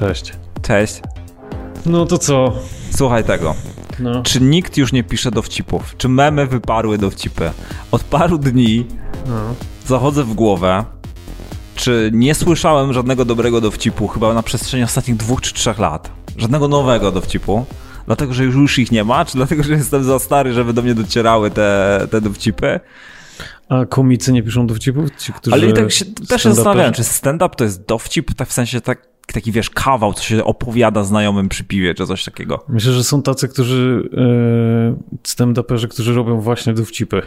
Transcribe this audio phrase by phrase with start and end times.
[0.00, 0.32] Cześć.
[0.62, 1.00] Cześć.
[1.86, 2.52] No to co?
[2.96, 3.54] Słuchaj tego.
[3.98, 4.22] No.
[4.22, 5.94] Czy nikt już nie pisze dowcipów?
[5.96, 7.50] Czy memy wyparły dowcipy?
[7.90, 8.86] Od paru dni
[9.26, 9.54] no.
[9.86, 10.84] zachodzę w głowę,
[11.74, 16.10] czy nie słyszałem żadnego dobrego dowcipu chyba na przestrzeni ostatnich dwóch czy trzech lat.
[16.36, 17.64] Żadnego nowego dowcipu.
[18.06, 20.94] Dlatego, że już ich nie ma, czy dlatego, że jestem za stary, żeby do mnie
[20.94, 22.80] docierały te, te dowcipy?
[23.68, 25.10] A komicy nie piszą dowcipów?
[25.18, 28.52] Ci, którzy Ale i tak się też zastanawiałem, czy stand-up to jest dowcip, tak w
[28.52, 32.64] sensie tak, taki, wiesz, kawał, co się opowiada znajomym przy piwie, czy coś takiego.
[32.68, 37.22] Myślę, że są tacy, którzy e, stand-uperzy, którzy robią właśnie dowcipy.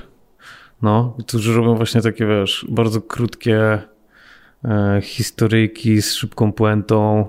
[0.81, 3.80] No, którzy robią właśnie takie, wiesz, bardzo krótkie
[4.66, 7.27] e, historyjki z szybką puentą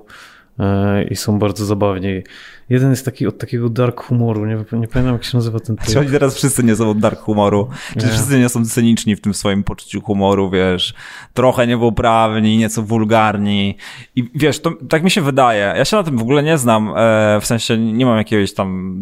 [1.10, 2.22] i są bardzo zabawni.
[2.68, 5.86] Jeden jest taki od takiego dark humoru, nie, nie pamiętam jak się nazywa ten typ.
[5.86, 7.68] Czy oni teraz wszyscy nie są od dark humoru?
[7.98, 8.12] Czy Nie.
[8.12, 10.94] wszyscy nie są cyniczni w tym swoim poczuciu humoru, wiesz?
[11.34, 13.76] Trochę niepoprawni, nieco wulgarni.
[14.16, 15.74] I wiesz, to tak mi się wydaje.
[15.76, 19.00] Ja się na tym w ogóle nie znam, e, w sensie nie mam jakiegoś tam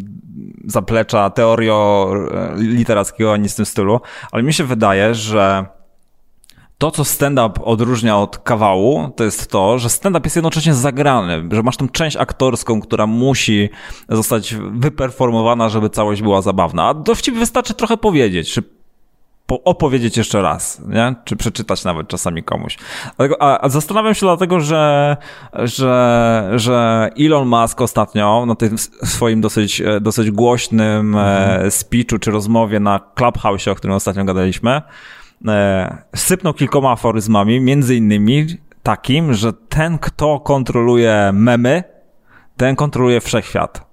[0.67, 4.01] zaplecza teorio e, literackiego ani z tym stylu,
[4.33, 5.67] ale mi się wydaje, że
[6.83, 11.63] to, co stand-up odróżnia od kawału, to jest to, że stand-up jest jednocześnie zagrany, że
[11.63, 13.69] masz tą część aktorską, która musi
[14.09, 16.89] zostać wyperformowana, żeby całość była zabawna.
[16.89, 18.63] A dowcip wystarczy trochę powiedzieć, czy
[19.47, 21.15] po- opowiedzieć jeszcze raz, nie?
[21.25, 22.79] Czy przeczytać nawet czasami komuś.
[23.17, 25.17] Dlatego, a, a zastanawiam się dlatego, że,
[25.55, 32.31] że, że Elon Musk ostatnio na tym swoim dosyć, e, dosyć głośnym e, speechu czy
[32.31, 34.83] rozmowie na Clubhouse, o którym ostatnio gadaliśmy,
[35.49, 38.47] e, sypnął kilkoma aforyzmami, między innymi
[38.83, 41.85] takim, że ten, kto kontroluje memy,
[42.57, 43.93] ten kontroluje wszechświat.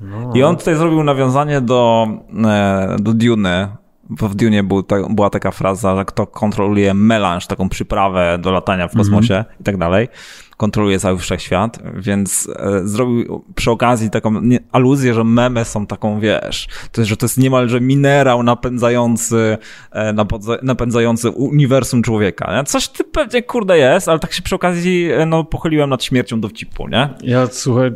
[0.00, 0.32] No.
[0.34, 2.08] I on tutaj zrobił nawiązanie do,
[2.44, 3.68] e, do Duny,
[4.10, 8.52] bo w Dune był ta, była taka fraza, że kto kontroluje melanż, taką przyprawę do
[8.52, 10.08] latania w kosmosie i tak dalej,
[10.56, 16.20] kontroluje cały wszechświat, więc e, zrobił przy okazji taką nie, aluzję, że memy są taką,
[16.20, 19.58] wiesz, to że to jest niemalże minerał napędzający,
[19.92, 20.14] e,
[20.62, 22.56] napędzający uniwersum człowieka.
[22.56, 22.64] Nie?
[22.64, 26.40] Coś ty pewnie, kurde, jest, ale tak się przy okazji e, no, pochyliłem nad śmiercią
[26.40, 27.08] dowcipu, nie?
[27.22, 27.92] Ja słuchaj, e,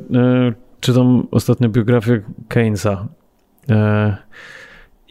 [0.80, 3.08] czytam ostatnio biografię Keynesa
[3.70, 4.16] e,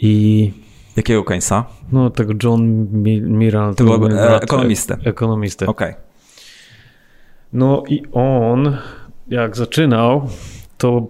[0.02, 0.52] i
[0.98, 1.66] Jakiego Keynesa?
[1.92, 4.98] no tego John Mi- Miral, Tego, e, brat ekonomisty.
[5.06, 5.68] Ekonomisty.
[5.68, 5.94] Okej.
[7.54, 8.78] No i on,
[9.28, 10.30] jak zaczynał,
[10.78, 11.08] to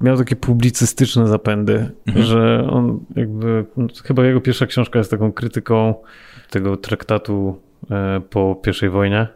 [0.00, 2.26] miał takie publicystyczne zapędy, Mhm.
[2.26, 5.94] że on jakby, no, chyba jego pierwsza książka jest taką krytyką
[6.50, 7.58] tego traktatu
[7.90, 9.26] e, po I wojnie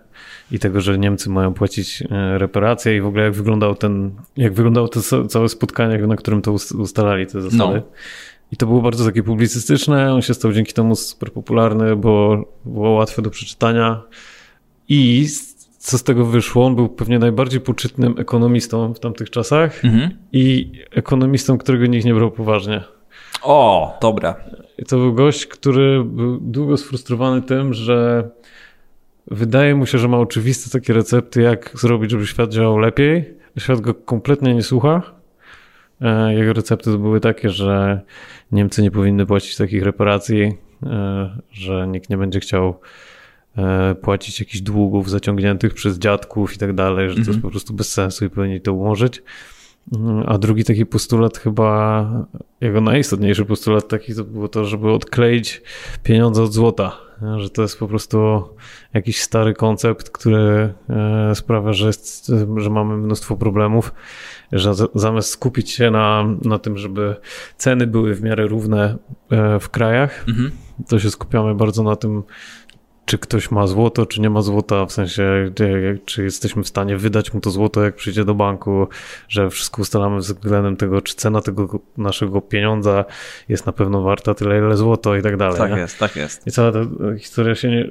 [0.50, 4.52] i tego, że Niemcy mają płacić e, reparacje i w ogóle jak wyglądał ten, jak
[4.52, 7.58] wyglądało to ca- całe spotkanie, na którym to ust- ustalali te zasady.
[7.58, 7.82] No.
[8.52, 12.90] I to było bardzo takie publicystyczne, on się stał dzięki temu super popularny, bo było
[12.90, 14.02] łatwe do przeczytania.
[14.88, 15.26] I
[15.82, 16.66] co z tego wyszło?
[16.66, 20.10] On był pewnie najbardziej poczytnym ekonomistą w tamtych czasach Mhm.
[20.32, 22.82] i ekonomistą, którego nikt nie brał poważnie.
[23.42, 24.34] O, dobre.
[24.78, 28.28] I to był gość, który był długo sfrustrowany tym, że
[29.26, 33.34] wydaje mu się, że ma oczywiste takie recepty, jak zrobić, żeby świat działał lepiej.
[33.58, 35.02] Świat go kompletnie nie słucha.
[36.00, 38.00] E, Jego recepty to były takie, że
[38.52, 40.52] Niemcy nie powinny płacić takich reparacji,
[40.86, 42.80] e, że nikt nie będzie chciał
[44.02, 47.92] płacić jakichś długów zaciągniętych przez dziadków i tak dalej, że to jest po prostu bez
[47.92, 49.22] sensu i powinni to ułożyć.
[49.96, 52.06] Mm, A drugi taki postulat, chyba
[52.60, 55.62] jego najistotniejszy postulat taki, to było to, żeby odkleić
[56.02, 56.96] pieniądze od złota.
[57.36, 58.42] Że to jest po prostu
[58.94, 63.94] jakiś stary koncept, który e, sprawia, że, jest, że mamy mnóstwo problemów,
[64.52, 67.16] że za- zamiast skupić się na, na tym, żeby
[67.56, 68.96] ceny były w miarę równe
[69.30, 70.50] e, w krajach, Mhm.
[70.88, 72.22] to się skupiamy bardzo na tym,
[73.04, 75.50] czy ktoś ma złoto, czy nie ma złota, w sensie,
[76.04, 78.88] czy, jesteśmy w stanie wydać mu to złoto, jak przyjdzie do banku,
[79.28, 83.04] że wszystko ustalamy względem tego, czy cena tego naszego pieniądza
[83.48, 85.58] jest na pewno warta tyle, ile złoto i tak dalej.
[85.58, 85.78] Tak nie?
[85.78, 86.46] jest, tak jest.
[86.46, 86.78] I cała ta
[87.18, 87.88] historia się nie.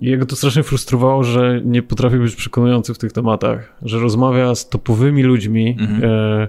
[0.00, 3.76] Jego to strasznie frustrowało, że nie potrafi być przekonujący w tych tematach.
[3.82, 6.04] Że rozmawia z topowymi ludźmi, Mhm.
[6.12, 6.48] e,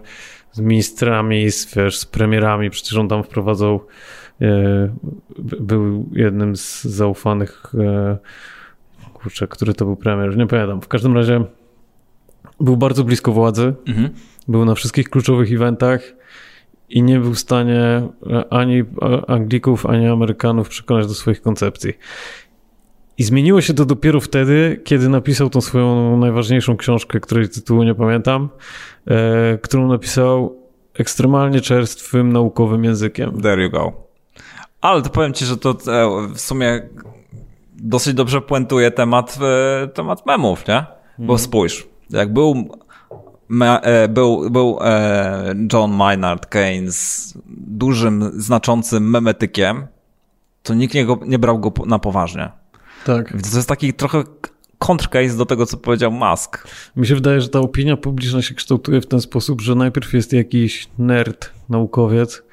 [0.51, 2.69] z ministrami, z, wiesz, z premierami.
[2.69, 3.85] Przecież on tam wprowadzał.
[4.41, 4.45] E,
[5.39, 7.73] by- był jednym z zaufanych.
[7.79, 8.17] E,
[9.13, 10.25] kurczę, który to był premier?
[10.25, 10.81] Już nie pamiętam.
[10.81, 11.43] W każdym razie
[12.59, 13.73] był bardzo blisko władzy.
[13.87, 14.09] Mhm.
[14.47, 16.01] Był na wszystkich kluczowych eventach
[16.89, 17.79] i nie był w stanie
[18.29, 18.83] e, ani
[19.27, 21.93] Anglików, ani Amerykanów przekonać do swoich koncepcji.
[23.17, 27.95] I zmieniło się to dopiero wtedy, kiedy napisał tą swoją najważniejszą książkę, której tytułu nie
[27.95, 28.49] pamiętam,
[29.07, 30.61] e, którą napisał
[30.93, 33.41] ekstremalnie czerstwym naukowym językiem.
[33.41, 34.06] There you go.
[34.87, 36.89] Ale to powiem ci, że to e, w sumie
[37.73, 39.37] dosyć dobrze puentuje temat,
[39.83, 40.85] e, temat memów, nie?
[41.19, 42.77] Bo spójrz, Jak był
[43.61, 44.79] e, był, był
[45.73, 49.87] John Maynard Keynes dużym, znaczącym memetykiem,
[50.63, 52.49] to nikt nie, go, nie brał go na poważnie.
[53.05, 53.29] Tak.
[53.29, 54.23] To jest taki trochę
[54.77, 56.67] kontrcase do tego, co powiedział Musk.
[56.95, 60.33] Mi się wydaje, że ta opinia publiczna się kształtuje w ten sposób, że najpierw jest
[60.33, 62.43] jakiś nerd, naukowiec,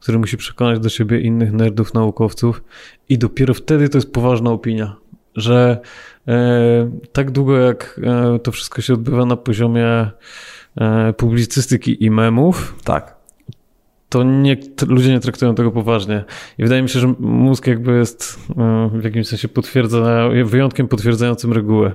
[0.00, 2.64] który musi przekonać do siebie innych nerdów, naukowców
[3.08, 4.96] i dopiero wtedy to jest poważna opinia,
[5.36, 5.80] że
[6.28, 10.10] e, tak długo jak e, to wszystko się odbywa na poziomie
[10.76, 13.24] e, publicystyki i memów, tak
[14.14, 14.56] to nie,
[14.86, 16.24] ludzie nie traktują tego poważnie.
[16.58, 21.52] I wydaje mi się, że mózg jakby jest e, w jakimś sensie potwierdza, wyjątkiem potwierdzającym
[21.52, 21.94] regułę,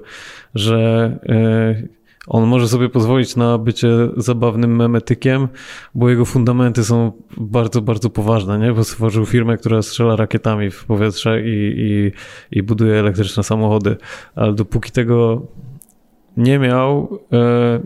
[0.55, 5.47] że e, on może sobie pozwolić na bycie zabawnym memetykiem,
[5.95, 8.73] bo jego fundamenty są bardzo, bardzo poważne, nie?
[8.73, 12.11] Bo stworzył firmę, która strzela rakietami w powietrze i, i,
[12.59, 13.97] i buduje elektryczne samochody.
[14.35, 15.41] Ale dopóki tego
[16.39, 17.79] nie miał, e,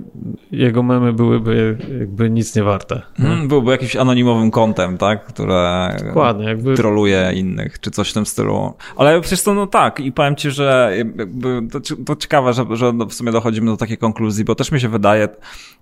[0.51, 3.01] jego memy byłyby jakby nic nie warte.
[3.17, 5.25] Hmm, byłby jakimś anonimowym kontem, tak?
[5.25, 6.75] Które Dokładnie, jakby...
[6.75, 8.73] troluje innych, czy coś w tym stylu.
[8.97, 10.93] Ale przecież to no tak i powiem ci, że
[11.71, 14.89] to, to ciekawe, że, że w sumie dochodzimy do takiej konkluzji, bo też mi się
[14.89, 15.27] wydaje,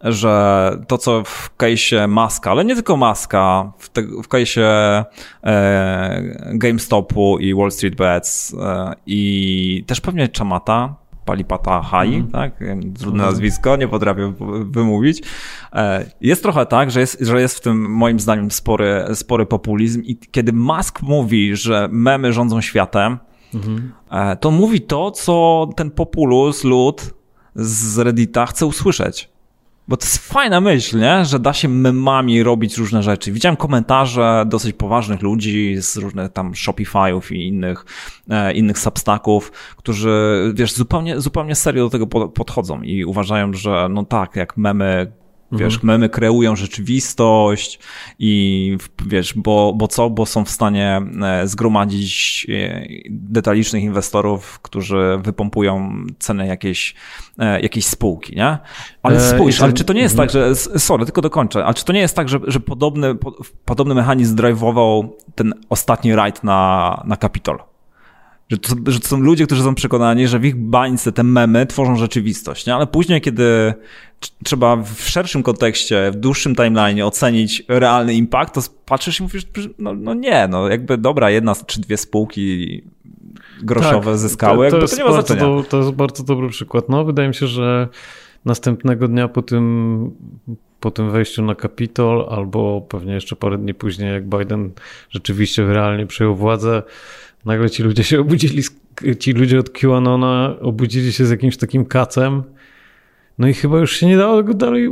[0.02, 5.04] że to, co w case'ie Maska, ale nie tylko Maska, w, te, w case'ie
[5.44, 12.32] e, GameStopu i Wall Street Bets e, i też pewnie Chamata, Palipata Hai, mm.
[12.32, 12.60] tak?
[13.00, 14.34] Trudne nazwisko, nie potrafię
[14.66, 15.24] wymówić.
[15.74, 20.02] E, jest trochę tak, że jest, że jest w tym moim zdaniem spory, spory populizm
[20.04, 23.18] i kiedy Musk mówi, że memy rządzą światem,
[23.54, 23.92] mm.
[24.40, 27.14] to mówi to, co ten populus, lud
[27.56, 29.31] z Reddita chce usłyszeć.
[29.92, 31.26] Bo to jest fajna myśl, nie?
[31.26, 33.32] że da się memami robić różne rzeczy.
[33.32, 37.86] Widziałem komentarze dosyć poważnych ludzi z różnych tam Shopify'ów i innych,
[38.30, 44.06] e, innych substacków, którzy, wiesz, zupełnie, zupełnie serio do tego podchodzą i uważają, że no
[44.06, 45.12] tak, jak memy
[45.52, 45.88] Wiesz, mhm.
[45.88, 47.80] memy kreują rzeczywistość
[48.20, 50.10] i wiesz, bo, bo co?
[50.10, 56.96] Bo są w stanie e, zgromadzić e, detalicznych inwestorów, którzy wypompują cenę jakiejś,
[57.40, 58.58] e, jakiejś spółki, nie?
[59.04, 61.94] Ale spójrz, ale czy to nie jest tak, że, sorry, tylko dokończę, ale czy to
[61.94, 63.16] nie jest tak, że, że podobny,
[63.66, 67.71] podobny mechanizm drive'ował ten ostatni rajd na, na Capitol?
[68.52, 71.66] Że to, że to są ludzie, którzy są przekonani, że w ich bańce te memy
[71.66, 72.76] tworzą rzeczywistość, nie?
[72.76, 73.74] ale później, kiedy
[74.44, 79.48] trzeba w szerszym kontekście, w dłuższym timeline ocenić realny impact, to patrzysz i mówisz,
[79.80, 82.82] no, no nie, no jakby dobra, jedna czy dwie spółki
[83.64, 86.90] groszowe tak, zyskały, to, to, jest to, nie ma to jest bardzo dobry przykład.
[86.90, 87.88] No, wydaje mi się, że
[88.46, 90.12] następnego dnia po tym,
[90.80, 94.72] po tym wejściu na Kapitol, albo pewnie jeszcze parę dni później, jak Biden
[95.10, 96.84] rzeczywiście realnie przejął władzę,
[97.46, 98.64] nagle ci ludzie się obudzili,
[99.20, 102.44] ci ludzie od QAnona obudzili się z jakimś takim kacem,
[103.38, 104.90] no i chyba już się nie dało go dalej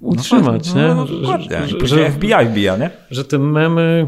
[0.00, 0.94] utrzymać, no, nie?
[0.94, 1.68] No, dokładnie.
[1.68, 2.90] Że, że, FBI wbija, nie?
[3.10, 4.06] Że te memy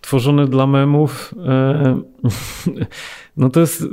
[0.00, 2.00] tworzone dla memów, e,
[3.36, 3.84] no to jest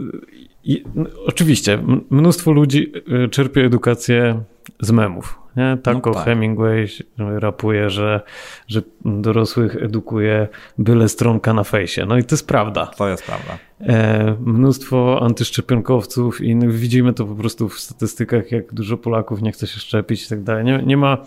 [0.96, 2.92] no, oczywiście mnóstwo ludzi
[3.24, 4.44] e, czerpie edukację
[4.80, 5.42] z memów.
[5.56, 5.78] Nie?
[5.84, 6.26] Tako no tak.
[6.26, 6.88] Hemingway
[7.18, 8.22] rapuje, że,
[8.68, 10.48] że dorosłych edukuje
[10.78, 12.06] byle stronka na fejsie.
[12.06, 12.86] No i to jest prawda.
[12.86, 13.58] To jest prawda.
[13.82, 16.74] E, mnóstwo antyszczepionkowców i innych.
[16.74, 20.44] Widzimy to po prostu w statystykach, jak dużo Polaków nie chce się szczepić i tak
[20.44, 20.66] dalej.
[20.66, 21.18] Nie, nie, ma,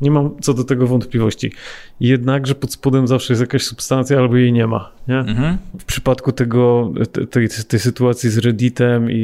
[0.00, 1.52] nie mam co do tego wątpliwości.
[2.00, 4.90] Jednakże pod spodem zawsze jest jakaś substancja albo jej nie ma.
[5.08, 5.18] Nie?
[5.18, 5.58] Mhm.
[5.78, 6.92] W przypadku tego,
[7.30, 9.14] tej, tej sytuacji z Redditem i,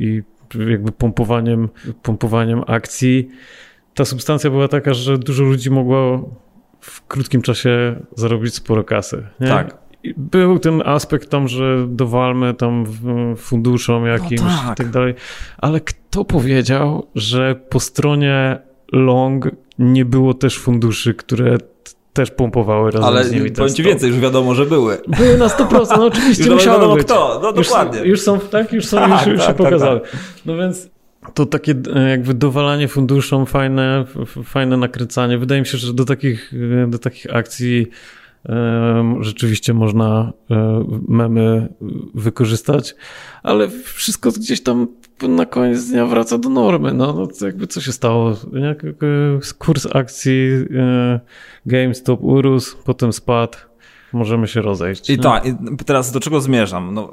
[0.00, 0.22] i
[0.68, 1.68] jakby pompowaniem,
[2.02, 3.28] pompowaniem akcji,
[3.94, 6.30] ta substancja była taka, że dużo ludzi mogło
[6.80, 9.26] w krótkim czasie zarobić sporo kasy.
[9.40, 9.48] Nie?
[9.48, 9.78] Tak.
[10.16, 12.84] Był ten aspekt tam, że dowalmy tam
[13.36, 14.72] funduszom jakimś no tak.
[14.72, 15.14] i tak dalej,
[15.58, 18.58] ale kto powiedział, że po stronie
[18.92, 21.58] long nie było też funduszy, które
[22.12, 23.50] też pompowały razem Ale z nimi.
[23.58, 24.98] Ale ci więcej, już wiadomo, że były.
[25.18, 27.04] Były na 100%, no oczywiście już musiały wiadomo być.
[27.04, 27.98] kto, no dokładnie.
[27.98, 28.72] Już, już są, tak?
[28.72, 30.00] Już są, tak, już, już tak, się tak, pokazały.
[30.00, 30.10] Tak.
[30.46, 30.88] No więc
[31.34, 34.04] to takie e, jakby dowalanie funduszom, fajne,
[34.44, 35.38] fajne nakręcanie.
[35.38, 36.52] Wydaje mi się, że do takich,
[36.88, 37.86] do takich akcji
[39.20, 41.74] rzeczywiście można e, memy
[42.14, 42.94] wykorzystać,
[43.42, 44.86] ale wszystko gdzieś tam
[45.28, 46.92] na koniec dnia wraca do normy.
[46.92, 48.36] No, no to jakby co się stało?
[48.52, 48.88] Jak, e,
[49.58, 50.50] kurs akcji
[51.66, 53.58] GameStop urósł, potem spadł,
[54.12, 55.10] możemy się rozejść.
[55.10, 55.44] I tak,
[55.86, 56.94] teraz do czego zmierzam?
[56.94, 57.10] No,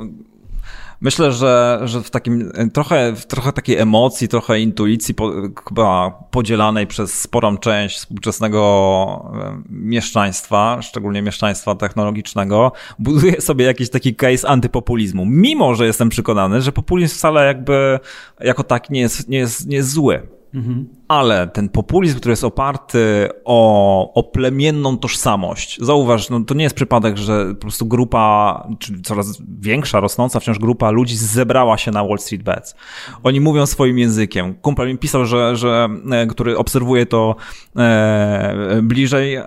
[1.02, 5.32] myślę, że, że w takim trochę, trochę takiej emocji, trochę intuicji po,
[5.68, 14.16] chyba podzielanej przez sporą część współczesnego e, mieszczaństwa, szczególnie mieszczaństwa technologicznego, buduje sobie jakiś taki
[14.16, 15.26] case antypopulizmu.
[15.26, 18.00] Mimo, że jestem przekonany, że populizm wcale jakby
[18.40, 20.88] jako tak nie jest, nie jest, nie jest zły Mhm.
[21.08, 26.76] Ale ten populizm, który jest oparty o, o plemienną tożsamość, zauważ, no to nie jest
[26.76, 32.04] przypadek, że po prostu grupa, czy coraz większa, rosnąca wciąż grupa ludzi zebrała się na
[32.04, 32.76] Wall Street Bets.
[33.24, 34.56] Oni mówią swoim językiem.
[34.56, 37.36] Kumpel mi pisał, że, że e, który obserwuje to
[37.78, 39.38] e, bliżej,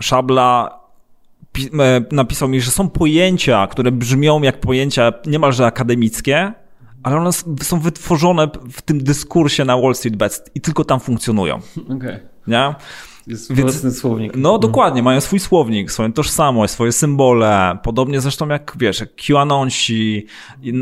[0.00, 0.80] szabla
[1.78, 6.52] e, napisał mi, że są pojęcia, które brzmią jak pojęcia niemalże akademickie,
[7.06, 7.30] ale one
[7.62, 11.60] są wytworzone w tym dyskursie na Wall Street Bets i tylko tam funkcjonują.
[11.96, 12.28] Okay.
[12.46, 12.74] Nie?
[13.26, 14.32] Jest Więc, własny słownik.
[14.36, 14.60] No mhm.
[14.60, 20.26] dokładnie, mają swój słownik, swoją tożsamość, swoje symbole, podobnie zresztą jak, wiesz, jak QAnonci.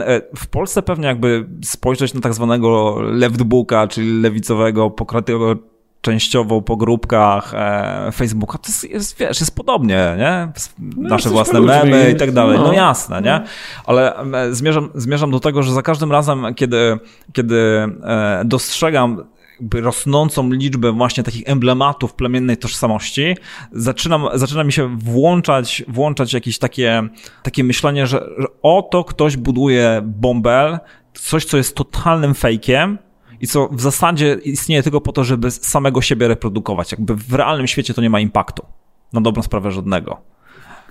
[0.01, 5.57] E, w Polsce pewnie jakby spojrzeć na tak zwanego leftbooka, czyli lewicowego, pokrytego
[6.05, 10.49] częściowo po grupkach e, Facebooka, to jest, jest, wiesz, jest podobnie, nie?
[10.79, 12.59] No, Nasze własne memy i tak dalej.
[12.59, 13.41] No, no jasne, nie?
[13.41, 13.41] No.
[13.87, 16.99] Ale e, zmierzam, zmierzam do tego, że za każdym razem, kiedy,
[17.33, 17.57] kiedy
[18.03, 19.25] e, dostrzegam
[19.75, 23.37] rosnącą liczbę właśnie takich emblematów plemiennej tożsamości,
[23.73, 27.03] zaczynam, zaczyna mi się włączać, włączać jakieś takie,
[27.43, 30.79] takie myślenie, że, że oto ktoś buduje bombel,
[31.15, 32.99] coś, co jest totalnym fejkiem,
[33.45, 36.93] i co w zasadzie istnieje tylko po to, żeby samego siebie reprodukować.
[36.93, 38.67] Jakby w realnym świecie to nie ma impaktu.
[39.13, 40.21] Na dobrą sprawę żadnego.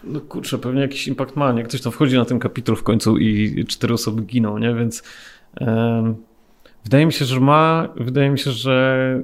[0.03, 1.63] No kurczę, pewnie jakiś impact ma, nie?
[1.63, 4.75] Ktoś tam wchodzi na ten kapitol w końcu i cztery osoby giną, nie?
[4.75, 5.03] Więc...
[5.62, 6.15] Um
[6.84, 9.20] Wydaje mi się, że ma, wydaje mi się, że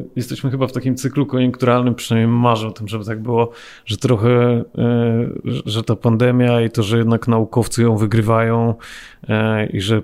[0.00, 3.50] y, jesteśmy chyba w takim cyklu koniunkturalnym, przynajmniej marzę o tym, żeby tak było,
[3.86, 8.74] że trochę, y, że ta pandemia i to, że jednak naukowcy ją wygrywają
[9.22, 9.26] y,
[9.72, 10.02] i że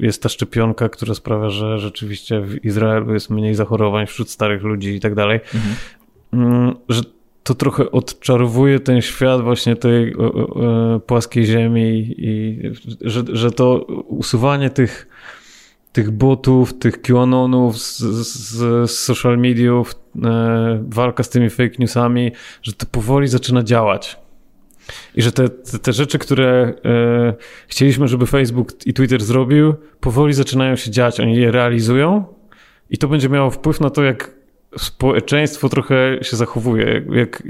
[0.00, 4.94] jest ta szczepionka, która sprawia, że rzeczywiście w Izraelu jest mniej zachorowań wśród starych ludzi
[4.94, 5.74] i tak dalej, mhm.
[6.32, 7.02] Mm, że
[7.42, 10.14] to trochę odczarowuje ten świat właśnie tej
[11.06, 12.60] płaskiej ziemi i
[13.00, 15.08] że, że to usuwanie tych
[15.94, 22.32] tych botów, tych QAnonów, z, z, z social mediów, e, walka z tymi fake newsami,
[22.62, 24.16] że to powoli zaczyna działać.
[25.14, 27.34] I że te, te, te rzeczy, które e,
[27.68, 31.20] chcieliśmy, żeby Facebook i Twitter zrobił, powoli zaczynają się dziać.
[31.20, 32.24] Oni je realizują
[32.90, 34.33] i to będzie miało wpływ na to, jak
[34.78, 37.04] społeczeństwo trochę się zachowuje.
[37.10, 37.42] Jak,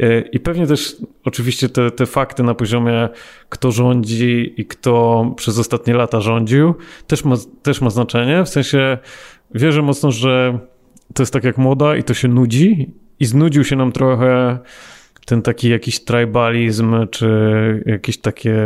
[0.00, 3.08] e, I pewnie też oczywiście te, te fakty na poziomie
[3.48, 6.74] kto rządzi i kto przez ostatnie lata rządził
[7.06, 8.44] też ma, też ma znaczenie.
[8.44, 8.98] W sensie
[9.54, 10.58] wierzę mocno, że
[11.14, 14.58] to jest tak jak moda i to się nudzi i znudził się nam trochę
[15.24, 17.28] ten taki jakiś tribalizm, czy
[17.86, 18.56] jakieś takie,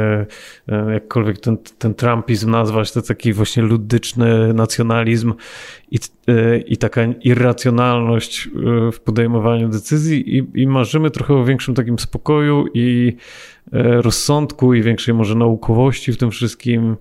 [0.69, 5.35] e, jakkolwiek ten, ten trumpizm nazwać, to taki właśnie ludyczny nacjonalizm
[5.91, 5.99] i,
[6.29, 11.99] e, i taka irracjonalność e, w podejmowaniu decyzji i, i marzymy trochę o większym takim
[11.99, 13.17] spokoju i
[13.73, 16.97] rozsądku i większej może naukowości w tym wszystkim.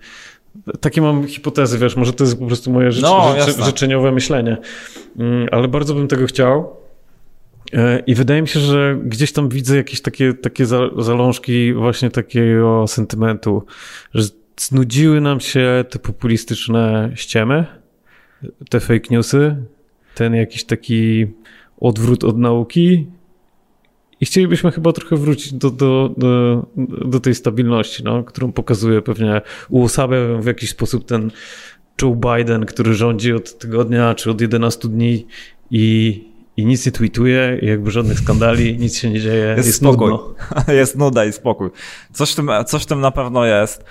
[0.79, 3.35] Takie mam hipotezy, wiesz, może to jest po prostu moje życie, no,
[3.65, 4.57] życzeniowe myślenie,
[5.17, 6.84] mm, ale bardzo bym tego chciał.
[7.73, 10.65] E, I wydaje mi się, że gdzieś tam widzę jakieś takie, takie
[10.97, 13.65] zalążki właśnie takiego sentymentu,
[14.13, 14.23] że
[14.57, 17.65] znudziły nam się te populistyczne ściemy,
[18.69, 19.55] te fake newsy,
[20.15, 21.27] ten jakiś taki
[21.79, 23.07] odwrót od nauki.
[24.21, 26.65] I chcielibyśmy chyba trochę wrócić do, do, do,
[27.05, 31.31] do tej stabilności, no, którą pokazuje pewnie, uosabia w jakiś sposób ten
[32.01, 35.25] Joe Biden, który rządzi od tygodnia czy od 11 dni
[35.71, 36.23] i,
[36.57, 39.45] i nic nie tweetuje, jakby żadnych skandali, nic się nie dzieje.
[39.45, 40.11] Jest, jest spokój.
[40.79, 41.69] jest nuda i spokój.
[42.13, 43.83] Coś w, tym, coś w tym na pewno jest.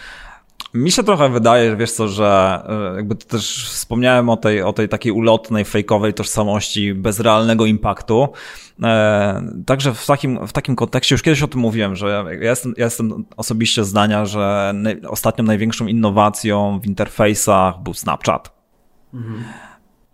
[0.74, 4.88] Mi się trochę wydaje, wiesz co, że e, jakby też wspomniałem o tej, o tej
[4.88, 8.28] takiej ulotnej, fejkowej tożsamości bez realnego impaktu.
[8.82, 12.74] E, także w takim, w takim kontekście, już kiedyś o tym mówiłem, że ja jestem,
[12.76, 14.74] ja jestem osobiście zdania, że
[15.08, 18.54] ostatnią największą innowacją w interfejsach był Snapchat.
[19.14, 19.44] Mhm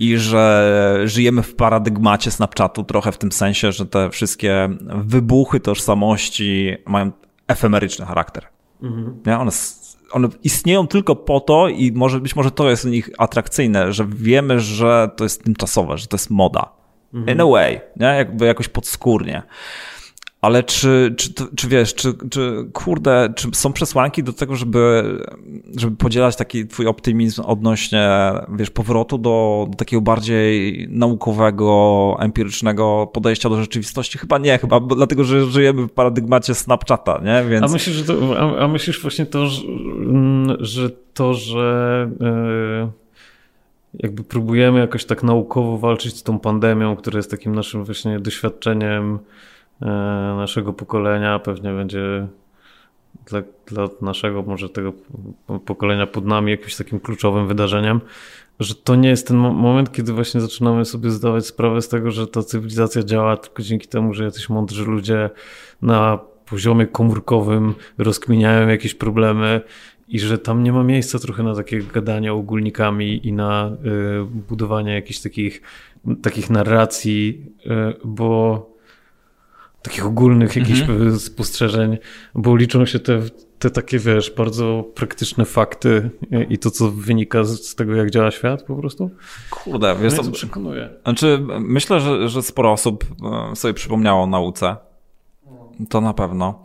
[0.01, 6.77] i że żyjemy w paradygmacie Snapchatu trochę w tym sensie, że te wszystkie wybuchy tożsamości
[6.87, 7.13] mają
[7.49, 8.47] efemeryczny charakter.
[8.83, 9.21] Mhm.
[9.27, 9.39] Nie?
[9.39, 9.51] One,
[10.13, 14.07] one istnieją tylko po to i może być może to jest w nich atrakcyjne, że
[14.09, 16.73] wiemy, że to jest tymczasowe, że to jest moda.
[17.15, 17.37] Mhm.
[17.37, 18.07] In a way, nie?
[18.07, 19.43] jakby jakoś podskórnie.
[20.41, 25.05] Ale czy, czy, czy wiesz, czy, czy kurde, czy są przesłanki do tego, żeby,
[25.77, 28.11] żeby podzielać taki twój optymizm odnośnie,
[28.57, 34.19] wiesz, powrotu do, do takiego bardziej naukowego, empirycznego podejścia do rzeczywistości?
[34.19, 37.45] Chyba nie, chyba dlatego, że żyjemy w paradygmacie Snapchata, nie?
[37.51, 37.65] Więc...
[37.65, 39.63] A myślisz, że to, a, a myślisz właśnie to, że,
[40.61, 42.89] że to, że yy,
[43.95, 49.19] jakby próbujemy jakoś tak naukowo walczyć z tą pandemią, która jest takim naszym właśnie doświadczeniem
[49.19, 49.60] E,
[50.37, 52.27] naszego pokolenia pewnie będzie
[53.27, 54.93] dla, dla naszego, może tego
[55.67, 58.01] pokolenia pod nami jakimś takim kluczowym wydarzeniem,
[58.61, 62.27] że to nie jest ten moment, kiedy właśnie zaczynamy sobie zdawać sprawę z tego, że
[62.27, 65.31] ta cywilizacja działa tylko dzięki temu, że jacyś mądrzy ludzie
[65.83, 69.61] na poziomie komórkowym rozkminiają jakieś problemy
[70.09, 73.71] i że tam nie ma miejsca trochę na takie gadanie ogólnikami i na
[74.23, 75.63] y, budowanie jakichś takich,
[76.23, 77.69] takich narracji, y,
[78.05, 78.70] bo
[79.83, 81.19] takich ogólnych jakichś mhm.
[81.19, 81.99] spostrzeżeń,
[82.35, 83.21] bo liczą się te,
[83.59, 86.11] te takie, wiesz, bardzo praktyczne fakty
[86.49, 89.11] i to, co wynika z, tego, jak działa świat po prostu.
[89.51, 90.91] Kurde, wiesz co, przekonuje.
[91.03, 93.05] Znaczy, myślę, że, że sporo osób
[93.53, 94.77] e, sobie przypomniało o nauce.
[95.89, 96.63] To na pewno.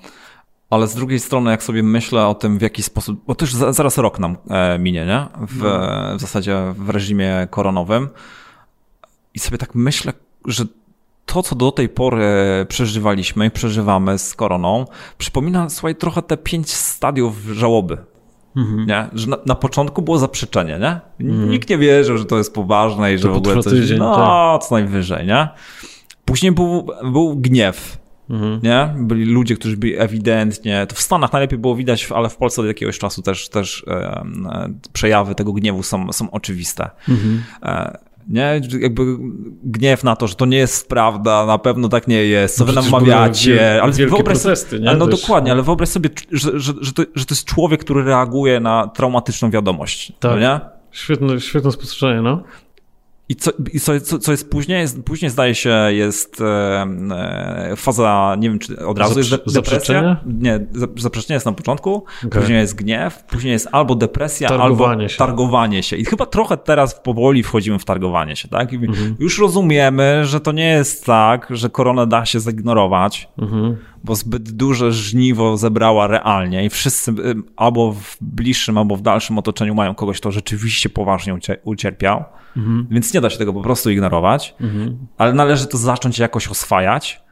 [0.69, 3.97] Ale z drugiej strony, jak sobie myślę o tym, w jaki sposób, bo już zaraz
[3.97, 5.47] rok nam e, minie, nie?
[5.47, 6.17] W, no.
[6.17, 8.09] w zasadzie w reżimie koronowym.
[9.33, 10.13] I sobie tak myślę,
[10.45, 10.65] że
[11.25, 12.25] to, co do tej pory
[12.67, 14.85] przeżywaliśmy i przeżywamy z koroną,
[15.17, 17.97] przypomina, słuchaj, trochę te pięć stadiów żałoby.
[18.55, 18.87] Mhm.
[18.87, 19.07] Nie?
[19.13, 21.25] Że na, na, początku było zaprzeczenie, nie?
[21.29, 21.49] Mhm.
[21.49, 24.63] Nikt nie wierzył, że to jest poważne i że w ogóle coś, tydzień, no, tak.
[24.67, 25.47] co najwyżej, nie?
[26.25, 27.97] Później był, był gniew,
[28.29, 28.59] Mhm.
[28.63, 28.93] Nie?
[28.97, 32.67] Byli ludzie, którzy byli ewidentnie, to w Stanach najlepiej było widać, ale w Polsce od
[32.67, 36.89] jakiegoś czasu też, też e, e, przejawy tego gniewu są, są oczywiste.
[37.09, 37.43] Mhm.
[37.63, 38.61] E, nie?
[38.79, 39.05] Jakby
[39.63, 42.73] gniew na to, że to nie jest prawda, na pewno tak nie jest, co wy
[42.73, 43.83] nam mawiacie.
[43.83, 44.93] Ale wyobraź protesty, nie?
[44.93, 48.59] No dokładnie, ale wyobraź sobie, że, że, że, to, że to jest człowiek, który reaguje
[48.59, 50.13] na traumatyczną wiadomość.
[50.19, 50.31] Tak.
[50.31, 50.59] No nie?
[50.91, 52.43] Świetne, świetne spostrzeżenie, no.
[53.29, 54.79] I, co, i co, co, jest później?
[54.79, 59.39] Jest, później zdaje się jest e, e faza, nie wiem czy od razu jest de,
[59.53, 60.17] depresja.
[60.25, 62.41] Nie, zaprzeczenie jest na początku, okay.
[62.41, 65.17] później jest gniew, później jest albo depresja, targowanie albo się.
[65.17, 65.95] targowanie się.
[65.95, 68.73] I chyba trochę teraz powoli wchodzimy w targowanie się, tak?
[68.73, 69.15] I mhm.
[69.19, 73.77] Już rozumiemy, że to nie jest tak, że koronę da się zignorować, mhm.
[74.05, 79.37] Bo zbyt duże żniwo zebrała realnie i wszyscy y, albo w bliższym, albo w dalszym
[79.37, 82.23] otoczeniu mają kogoś, kto rzeczywiście poważnie ucierpiał.
[82.57, 82.87] Mhm.
[82.91, 84.97] Więc nie da się tego po prostu ignorować, mhm.
[85.17, 87.25] ale należy to zacząć jakoś oswajać.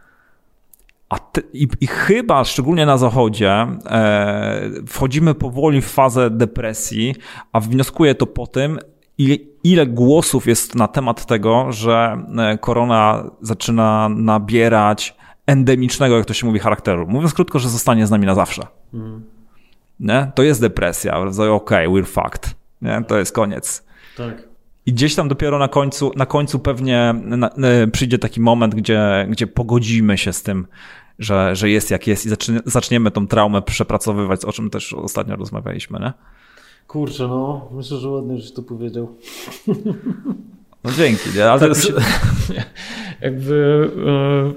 [1.10, 1.20] A
[1.54, 3.52] i, i, chyba, szczególnie na zachodzie,
[3.86, 7.16] e, wchodzimy powoli w fazę depresji,
[7.52, 8.80] a wnioskuję to po tym,
[9.18, 16.34] ile, ile głosów jest na temat tego, że e, korona zaczyna nabierać endemicznego, jak to
[16.34, 17.08] się mówi, charakteru.
[17.08, 18.62] Mówiąc krótko, że zostanie z nami na zawsze.
[18.94, 19.24] Mhm.
[20.00, 20.32] Nie?
[20.36, 21.18] To jest depresja.
[21.18, 22.56] Okej, okay, we're fucked.
[22.82, 23.04] Nie?
[23.08, 23.86] To jest koniec.
[24.18, 24.54] Tak.
[24.86, 27.50] I gdzieś tam dopiero na końcu, na końcu pewnie na,
[27.92, 30.68] przyjdzie taki moment, gdzie, gdzie pogodzimy się z tym,
[31.20, 35.36] że, że jest jak jest i zacznie, zaczniemy tą traumę przepracowywać, o czym też ostatnio
[35.36, 36.14] rozmawialiśmy, nie?
[36.88, 39.18] Kurczę, no, myślę, że ładnie, żeś to powiedział.
[40.84, 41.52] No dzięki, nie?
[41.52, 41.94] Ale tak, to jest...
[43.22, 44.54] jakby yy,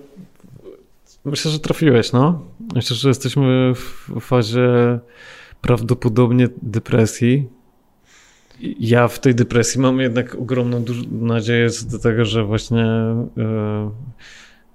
[1.31, 2.43] myślę, że trafiłeś, no.
[2.75, 4.99] Myślę, że jesteśmy w fazie
[5.61, 7.49] prawdopodobnie depresji,
[8.81, 13.91] ja w tej depresji mam jednak ogromną nadzieję do tego, że właśnie e,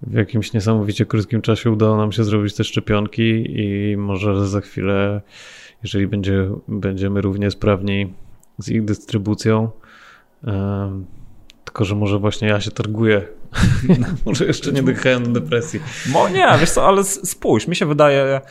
[0.02, 5.22] w jakimś niesamowicie krótkim czasie udało nam się zrobić te szczepionki i może za chwilę,
[5.84, 8.14] jeżeli będzie, będziemy równie sprawni
[8.58, 9.70] z ich dystrybucją,
[10.44, 11.04] e,
[11.66, 13.28] tylko że może właśnie ja się targuję.
[14.26, 15.80] Może jeszcze nie dojechałem do depresji.
[16.06, 18.42] Bo nie, wiesz co, ale spójrz, mi się wydaje,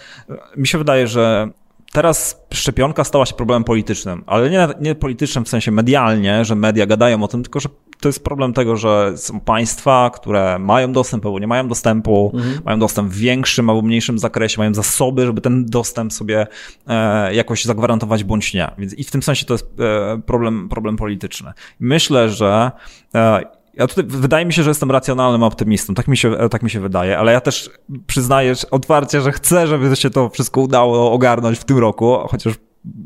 [0.56, 1.48] mi się wydaje, że
[1.92, 6.86] teraz szczepionka stała się problemem politycznym, ale nie, nie politycznym w sensie medialnie, że media
[6.86, 7.68] gadają o tym, tylko że
[8.00, 12.60] to jest problem tego, że są państwa, które mają dostęp albo nie mają dostępu, mhm.
[12.64, 16.46] mają dostęp w większym albo mniejszym zakresie, mają zasoby, żeby ten dostęp sobie
[16.86, 18.70] e, jakoś zagwarantować bądź nie.
[18.78, 21.52] Więc i w tym sensie to jest e, problem, problem polityczny.
[21.80, 22.70] Myślę, że
[23.14, 23.40] e,
[23.80, 26.80] ja tutaj wydaje mi się, że jestem racjonalnym optymistą, tak mi się, tak mi się
[26.80, 27.70] wydaje, ale ja też
[28.06, 32.54] przyznaję otwarcie, że chcę, żeby się to wszystko udało ogarnąć w tym roku, chociaż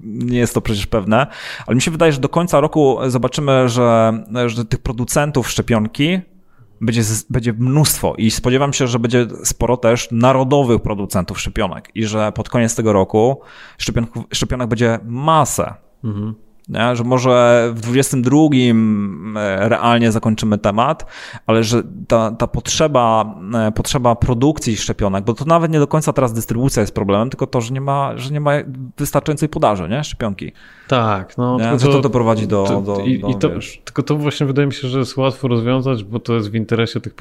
[0.05, 1.27] nie jest to przecież pewne,
[1.67, 4.13] ale mi się wydaje, że do końca roku zobaczymy, że,
[4.47, 6.21] że tych producentów szczepionki
[6.81, 12.33] będzie, będzie mnóstwo i spodziewam się, że będzie sporo też narodowych producentów szczepionek i że
[12.33, 13.41] pod koniec tego roku
[13.79, 15.75] szczepionek, szczepionek będzie masę.
[16.05, 16.35] Mhm.
[16.69, 16.97] Nie?
[16.97, 18.37] Że może w 22
[19.37, 21.07] e, realnie zakończymy temat,
[21.47, 26.13] ale że ta, ta potrzeba, e, potrzeba produkcji szczepionek, bo to nawet nie do końca
[26.13, 28.53] teraz dystrybucja jest problemem, tylko to, że nie ma, że nie ma
[28.99, 30.05] wystarczającej podaży, nie?
[30.05, 30.53] Szczepionki.
[30.89, 31.59] Tak, no.
[31.59, 31.79] Nie?
[31.79, 32.65] To, to doprowadzi do.
[32.65, 33.51] To, do, i, do, i to,
[33.85, 37.01] tylko to właśnie wydaje mi się, że jest łatwo rozwiązać, bo to jest w interesie
[37.01, 37.15] tych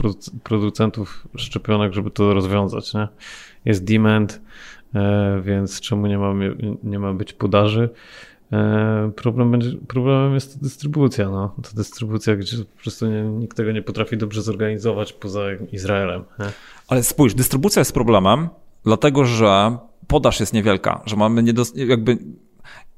[0.43, 3.07] producentów szczepionek, żeby to rozwiązać, nie?
[3.65, 4.41] Jest demand,
[4.95, 6.33] e, więc czemu nie ma,
[6.83, 7.89] nie ma być podaży?
[8.53, 11.29] E, problem będzie, problemem jest dystrybucja.
[11.29, 11.55] No.
[11.63, 16.23] To dystrybucja, gdzie po prostu nie, nikt tego nie potrafi dobrze zorganizować poza Izraelem.
[16.39, 16.45] Nie?
[16.87, 18.49] Ale spójrz, dystrybucja jest problemem,
[18.83, 22.17] dlatego że podaż jest niewielka, że mamy niedos- jakby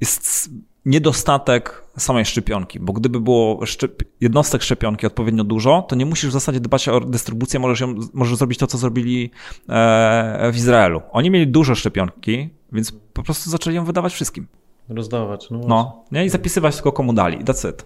[0.01, 0.49] jest
[0.85, 6.33] niedostatek samej szczepionki, bo gdyby było szczep- jednostek szczepionki odpowiednio dużo, to nie musisz w
[6.33, 9.31] zasadzie dbać o dystrybucję, możesz, ją, możesz zrobić to, co zrobili
[9.69, 11.01] e, w Izraelu.
[11.11, 14.47] Oni mieli dużo szczepionki, więc po prostu zaczęli ją wydawać wszystkim.
[14.89, 15.59] Rozdawać, no.
[15.67, 16.25] No, nie?
[16.25, 17.85] i zapisywać tylko komu dali, that's it.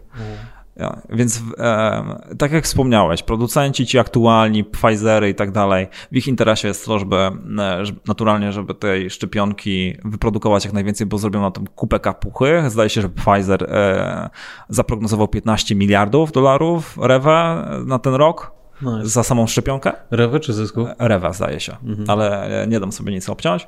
[0.79, 6.27] Ja, więc e, tak jak wspomniałeś, producenci ci aktualni, Pfizery i tak dalej, w ich
[6.27, 7.15] interesie jest to, żeby,
[7.59, 12.63] e, żeby naturalnie, żeby tej szczepionki wyprodukować jak najwięcej, bo zrobią na tym kupę kapuchy.
[12.67, 14.29] Zdaje się, że Pfizer e,
[14.69, 18.58] zaprognozował 15 miliardów dolarów rewę na ten rok.
[18.81, 19.07] Nice.
[19.07, 19.91] Za samą szczepionkę?
[20.11, 20.87] Rewę czy zysku?
[20.99, 22.09] Rewa zdaje się, mhm.
[22.09, 23.67] ale nie dam sobie nic obciąć.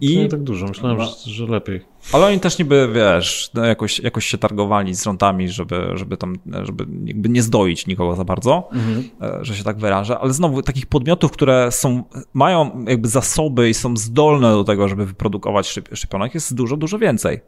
[0.00, 1.04] I nie tak dużo, myślałem, no.
[1.04, 1.84] że, że, lepiej.
[2.12, 6.36] Ale oni też niby, wiesz, no jakoś, jakoś się targowali z rządami, żeby, żeby tam,
[6.62, 9.10] żeby jakby nie zdoić nikogo za bardzo, mhm.
[9.22, 10.18] E, że się tak wyrażę.
[10.18, 12.02] Ale znowu takich podmiotów, które są,
[12.34, 17.40] mają jakby zasoby i są zdolne do tego, żeby wyprodukować szczepionek jest dużo, dużo więcej.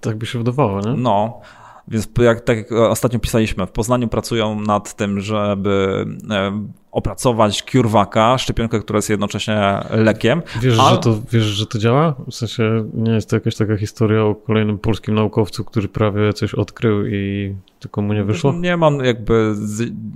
[0.00, 0.92] Tak by się wydawało, nie?
[0.92, 1.40] No.
[1.88, 6.66] Więc jak, tak jak ostatnio pisaliśmy, w Poznaniu pracują nad tym, żeby e,
[6.96, 10.42] opracować CureVaca, szczepionkę, która jest jednocześnie lekiem.
[10.62, 10.90] Wiesz, a...
[10.90, 12.14] że to, wiesz, że to działa?
[12.30, 16.54] W sensie nie jest to jakaś taka historia o kolejnym polskim naukowcu, który prawie coś
[16.54, 18.52] odkrył i tylko mu nie wyszło?
[18.52, 19.54] Nie mam jakby,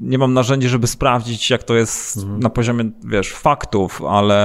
[0.00, 2.40] nie mam narzędzi, żeby sprawdzić, jak to jest mhm.
[2.40, 4.38] na poziomie, wiesz, faktów, ale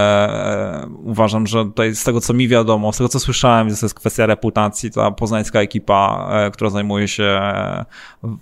[0.83, 3.93] e, uważam, że tutaj z tego, co mi wiadomo, z tego, co słyszałem, to jest
[3.93, 7.41] kwestia reputacji, ta poznańska ekipa, e, która zajmuje się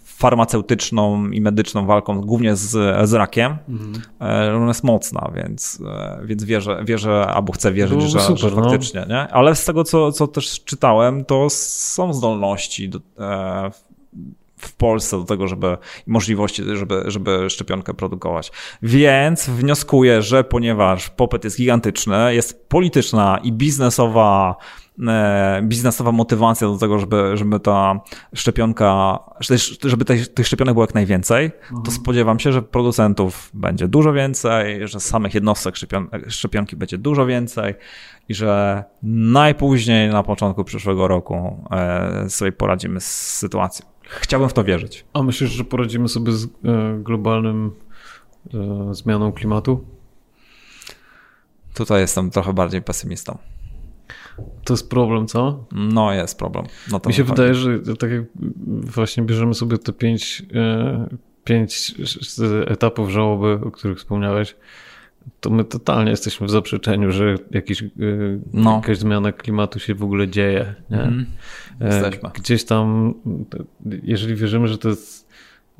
[0.04, 2.70] farmaceutyczną i medyczną walką, głównie z,
[3.10, 3.83] z rakiem, mhm.
[4.56, 5.82] Ona jest mocna, więc,
[6.24, 8.64] więc wierzę, wierzę albo chcę wierzyć, że, super, że no.
[8.64, 9.16] faktycznie, no.
[9.16, 9.28] nie?
[9.28, 13.00] Ale z tego, co, co też czytałem, to są zdolności do,
[14.64, 18.52] w Polsce do tego, żeby możliwości, żeby, żeby szczepionkę produkować.
[18.82, 24.83] Więc wnioskuję, że ponieważ popyt jest gigantyczny, jest polityczna i biznesowa e,
[25.62, 28.00] biznesowa motywacja do tego, żeby, żeby ta
[28.36, 29.20] szczepionka,
[29.84, 31.84] żeby tych, szczepionek było jak najwięcej, mhm.
[31.84, 37.26] to spodziewam się, że producentów będzie dużo więcej, że samych jednostek szczepion szczepionki będzie dużo
[37.26, 37.76] więcej
[38.30, 43.86] i że najpóźniej na początku przyszłego roku e, sobie poradzimy z sytuacją.
[44.04, 45.06] Chciałbym w to wierzyć.
[45.14, 46.50] A myślisz, że poradzimy sobie z e,
[47.00, 47.72] globalnym
[48.54, 49.86] e, zmianą klimatu?
[51.74, 53.38] Tutaj jestem trochę bardziej pesymistą.
[54.64, 55.66] To jest problem, co?
[55.72, 56.66] No, jest problem.
[56.92, 58.24] No Mi się wydaje, że tak jak
[58.68, 61.08] właśnie bierzemy sobie te pięć, e,
[61.44, 61.96] pięć
[62.68, 64.56] etapów żałoby, o których wspomniałeś,
[65.40, 67.84] to my totalnie jesteśmy w zaprzeczeniu, że jakiś,
[68.54, 68.76] no.
[68.76, 70.76] jakaś zmiana klimatu się w ogóle dzieje.
[70.90, 71.02] Nie?
[71.02, 71.26] Mm.
[71.82, 72.30] Jesteśmy.
[72.34, 73.14] Gdzieś tam,
[74.04, 75.30] jeżeli wierzymy, że to jest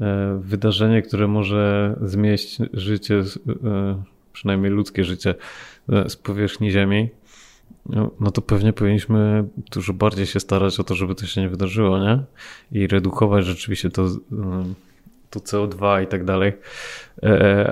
[0.02, 3.24] e, wydarzenie, które może zmieść życie,
[3.66, 5.36] e, przynajmniej ludzkie życie
[5.90, 7.10] e, z powierzchni Ziemi,
[7.86, 11.50] no, no to pewnie powinniśmy dużo bardziej się starać o to, żeby to się nie
[11.50, 12.20] wydarzyło, nie?
[12.72, 14.08] I redukować rzeczywiście to,
[15.30, 16.54] to CO2 i tak dalej.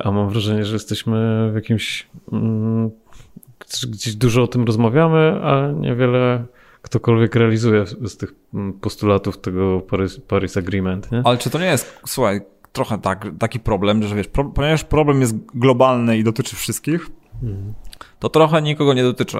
[0.03, 2.07] A mam wrażenie, że jesteśmy w jakimś.
[2.31, 2.91] Mm,
[3.87, 6.45] gdzieś dużo o tym rozmawiamy, a niewiele
[6.81, 11.11] ktokolwiek realizuje z tych mm, postulatów tego Paris, Paris Agreement.
[11.11, 11.21] Nie?
[11.25, 15.21] Ale czy to nie jest, słuchaj, trochę tak, taki problem, że wiesz, pro, ponieważ problem
[15.21, 17.09] jest globalny i dotyczy wszystkich,
[17.41, 17.73] hmm.
[18.19, 19.37] to trochę nikogo nie dotyczy.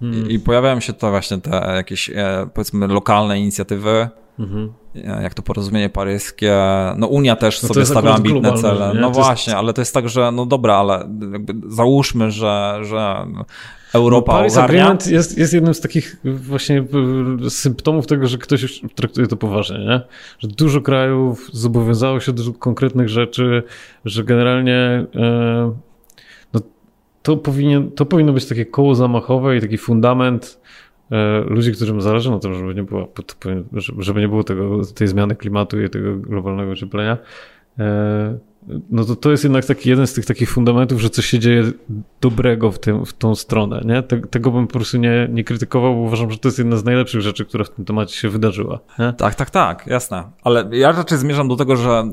[0.00, 0.30] Hmm.
[0.30, 4.08] I, I, pojawiają się to właśnie te jakieś, e, powiedzmy, lokalne inicjatywy,
[4.38, 4.72] mhm.
[4.96, 6.56] E, jak to porozumienie paryskie.
[6.96, 8.94] No Unia też no sobie stawia ambitne cele.
[8.94, 9.00] Nie?
[9.00, 9.58] No to właśnie, jest...
[9.58, 11.08] ale to jest tak, że no dobra, ale
[11.68, 13.26] załóżmy, że, że
[13.94, 14.82] Europa no, Paris ogarnia.
[14.82, 16.84] Agreement jest, jest jednym z takich właśnie
[17.48, 20.00] symptomów tego, że ktoś już traktuje to poważnie, nie?
[20.38, 23.62] Że dużo krajów zobowiązało się do konkretnych rzeczy,
[24.04, 24.76] że generalnie
[25.14, 25.72] e,
[27.28, 30.60] to, powinien, to powinno być takie koło zamachowe i taki fundament
[31.10, 33.08] e, ludzi, którym zależy na tym, żeby nie było,
[33.98, 37.18] żeby nie było tego, tej zmiany klimatu i tego globalnego ocieplenia.
[37.78, 38.38] E,
[38.90, 41.64] no to to jest jednak taki jeden z tych takich fundamentów, że coś się dzieje
[42.20, 44.02] dobrego w, tym, w tą stronę, nie?
[44.02, 47.20] Tego bym po prostu nie, nie krytykował, bo uważam, że to jest jedna z najlepszych
[47.20, 48.78] rzeczy, która w tym temacie się wydarzyła.
[48.98, 49.12] Nie?
[49.12, 50.24] Tak, tak, tak, jasne.
[50.42, 52.04] Ale ja raczej zmierzam do tego, że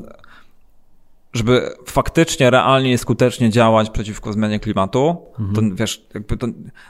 [1.36, 5.54] żeby faktycznie, realnie i skutecznie działać przeciwko zmianie klimatu, mhm.
[5.70, 6.46] to wiesz, jakby to,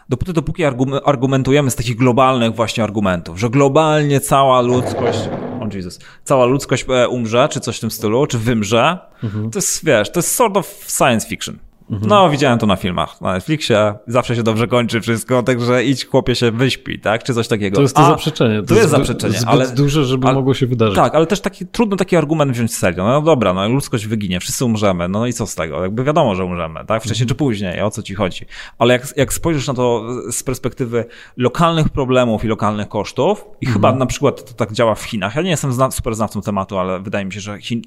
[0.08, 0.64] dopóty, dopóki
[1.04, 5.28] argumentujemy z takich globalnych właśnie argumentów, że globalnie cała ludzkość,
[5.60, 9.50] oh Jesus, cała ludzkość e, umrze, czy coś w tym stylu, czy wymrze, mhm.
[9.50, 11.58] to jest, wiesz, to jest sort of science fiction.
[11.90, 12.08] Mhm.
[12.08, 16.34] No, widziałem to na filmach, na Netflixie, zawsze się dobrze kończy wszystko, także idź chłopie
[16.34, 17.76] się wyśpi, tak, czy coś takiego.
[17.76, 18.60] To jest to A, zaprzeczenie.
[18.60, 19.68] To, to jest, zaprzeczenie, zbyt ale...
[19.68, 20.96] duże, żeby ale, mogło się wydarzyć.
[20.96, 23.04] Tak, ale też taki, trudno taki argument wziąć serio.
[23.04, 25.82] No dobra, no ludzkość wyginie, wszyscy umrzemy, no i co z tego?
[25.82, 27.28] Jakby wiadomo, że umrzemy, tak, wcześniej mhm.
[27.28, 28.46] czy później, o co ci chodzi.
[28.78, 31.04] Ale jak, jak spojrzysz na to z perspektywy
[31.36, 33.72] lokalnych problemów i lokalnych kosztów i mhm.
[33.72, 36.78] chyba na przykład to tak działa w Chinach, ja nie jestem zna, super znawcą tematu,
[36.78, 37.82] ale wydaje mi się, że Chin,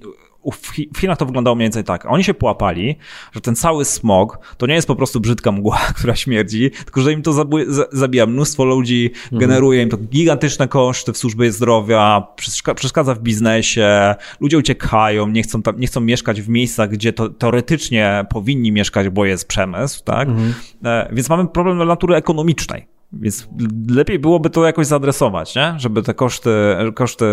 [0.94, 2.06] w Chinach to wyglądało mniej więcej tak.
[2.06, 2.96] Oni się połapali,
[3.32, 7.14] że ten cały smog to nie jest po prostu brzydka mgła, która śmierdzi, tylko że
[7.14, 7.46] im to
[7.92, 9.40] zabija mnóstwo ludzi, mhm.
[9.40, 12.28] generuje im to gigantyczne koszty w służbie zdrowia,
[12.76, 17.30] przeszkadza w biznesie, ludzie uciekają, nie chcą, tam, nie chcą mieszkać w miejscach, gdzie to,
[17.30, 20.28] teoretycznie powinni mieszkać, bo jest przemysł, tak?
[20.28, 20.54] Mhm.
[20.86, 22.99] E, więc mamy problem natury ekonomicznej.
[23.14, 23.48] Więc
[23.90, 25.74] lepiej byłoby to jakoś zaadresować, nie?
[25.78, 26.50] żeby te koszty,
[26.96, 27.26] koszty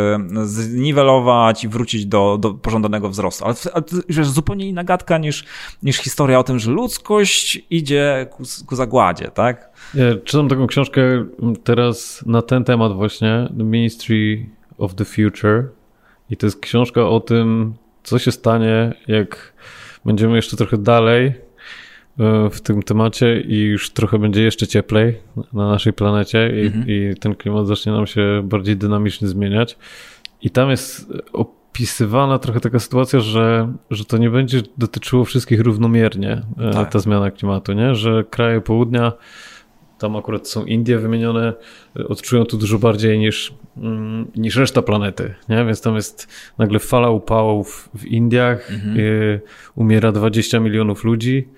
[0.45, 3.45] zniwelować i wrócić do, do pożądanego wzrostu.
[3.45, 5.45] Ale, ale to jest zupełnie inna gadka niż,
[5.83, 9.71] niż historia o tym, że ludzkość idzie ku, ku zagładzie, tak?
[9.95, 11.01] Ja czytam taką książkę
[11.65, 14.47] teraz na ten temat właśnie, The Ministry
[14.79, 15.69] of the Future
[16.31, 19.53] i to jest książka o tym, co się stanie, jak
[20.05, 21.46] będziemy jeszcze trochę dalej
[22.51, 25.19] w tym temacie i już trochę będzie jeszcze cieplej
[25.53, 26.85] na naszej planecie i, mhm.
[26.89, 29.79] i, ten klimat zacznie nam się bardziej dynamicznie zmieniać.
[30.43, 36.43] I tam jest opisywana trochę taka sytuacja, że, że to nie będzie dotyczyło wszystkich równomiernie,
[36.59, 36.93] e, tak.
[36.93, 37.95] ta zmiana klimatu, nie?
[37.95, 39.13] że kraje południa,
[39.99, 41.53] tam akurat są Indie wymienione,
[42.09, 45.65] odczują to dużo bardziej niż, mm, niż reszta planety, nie?
[45.65, 49.41] więc tam jest nagle fala upałów w Indiach, mhm.
[49.75, 51.49] Umiera 20 milionów ludzi,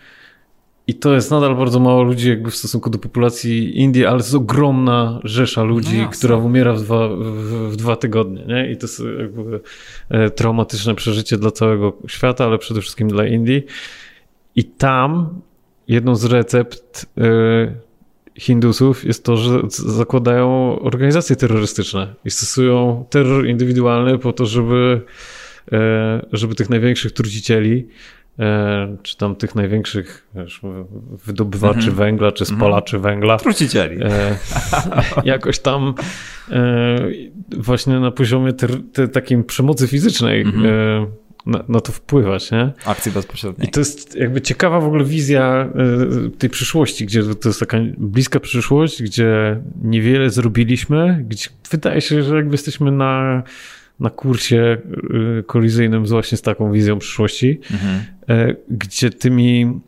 [0.89, 4.25] i to jest nadal bardzo mało ludzi jakby w stosunku do populacji Indii, ale to
[4.25, 8.45] jest ogromna rzesza ludzi, no która umiera w dwa, w, w, dwa tygodnie.
[8.45, 8.71] Nie?
[8.73, 9.61] I to jest jakby
[10.09, 13.63] e, traumatyczne przeżycie dla całego świata, ale przede wszystkim dla Indii.
[14.57, 15.41] I tam
[15.89, 17.75] jedną z recept y,
[18.41, 25.01] Hindusów jest to, że zakładają organizacje terrorystyczne i stosują terror indywidualny po to, żeby,
[25.73, 25.77] y,
[26.33, 28.18] żeby tych największych trucicieli E,
[29.03, 30.61] czy tam tych największych wiesz,
[31.27, 31.99] wydobywaczy mm -hmm.
[31.99, 32.61] węgla, czy mhm.
[32.61, 33.11] spalaczy mm -hmm.
[33.11, 33.37] węgla.
[33.37, 34.03] Trucicieli.
[34.03, 34.39] E,
[35.25, 35.95] jakoś tam
[36.51, 36.99] e,
[37.57, 40.67] właśnie na poziomie ter, ter, takiej przemocy fizycznej mm -hmm.
[40.67, 41.07] e,
[41.47, 42.73] na, na, to wpływać, nie?
[42.85, 43.69] Akcji bezpośredniej.
[43.69, 45.69] I to jest jakby ciekawa w ogóle wizja
[46.27, 52.23] e, tej przyszłości, gdzie to jest taka bliska przyszłość, gdzie niewiele zrobiliśmy, gdzie wydaje się,
[52.23, 53.43] że jakby jesteśmy na
[54.01, 54.79] na kursie
[55.41, 58.05] y, kolizyjnym właśnie z taką wizją przyszłości, mhm.
[58.29, 59.81] E, gdzie tymi,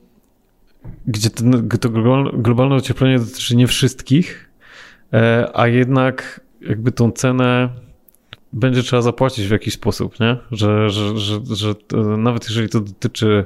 [1.07, 1.91] gdzie ten, to
[2.33, 4.51] globalne ocieplenie dotyczy nie wszystkich,
[5.13, 7.69] e, a jednak jakby tą cenę
[8.53, 10.37] będzie trzeba zapłacić w jakiś sposób, nie?
[10.51, 11.75] Że, że, że, że
[12.19, 13.45] nawet jeżeli to dotyczy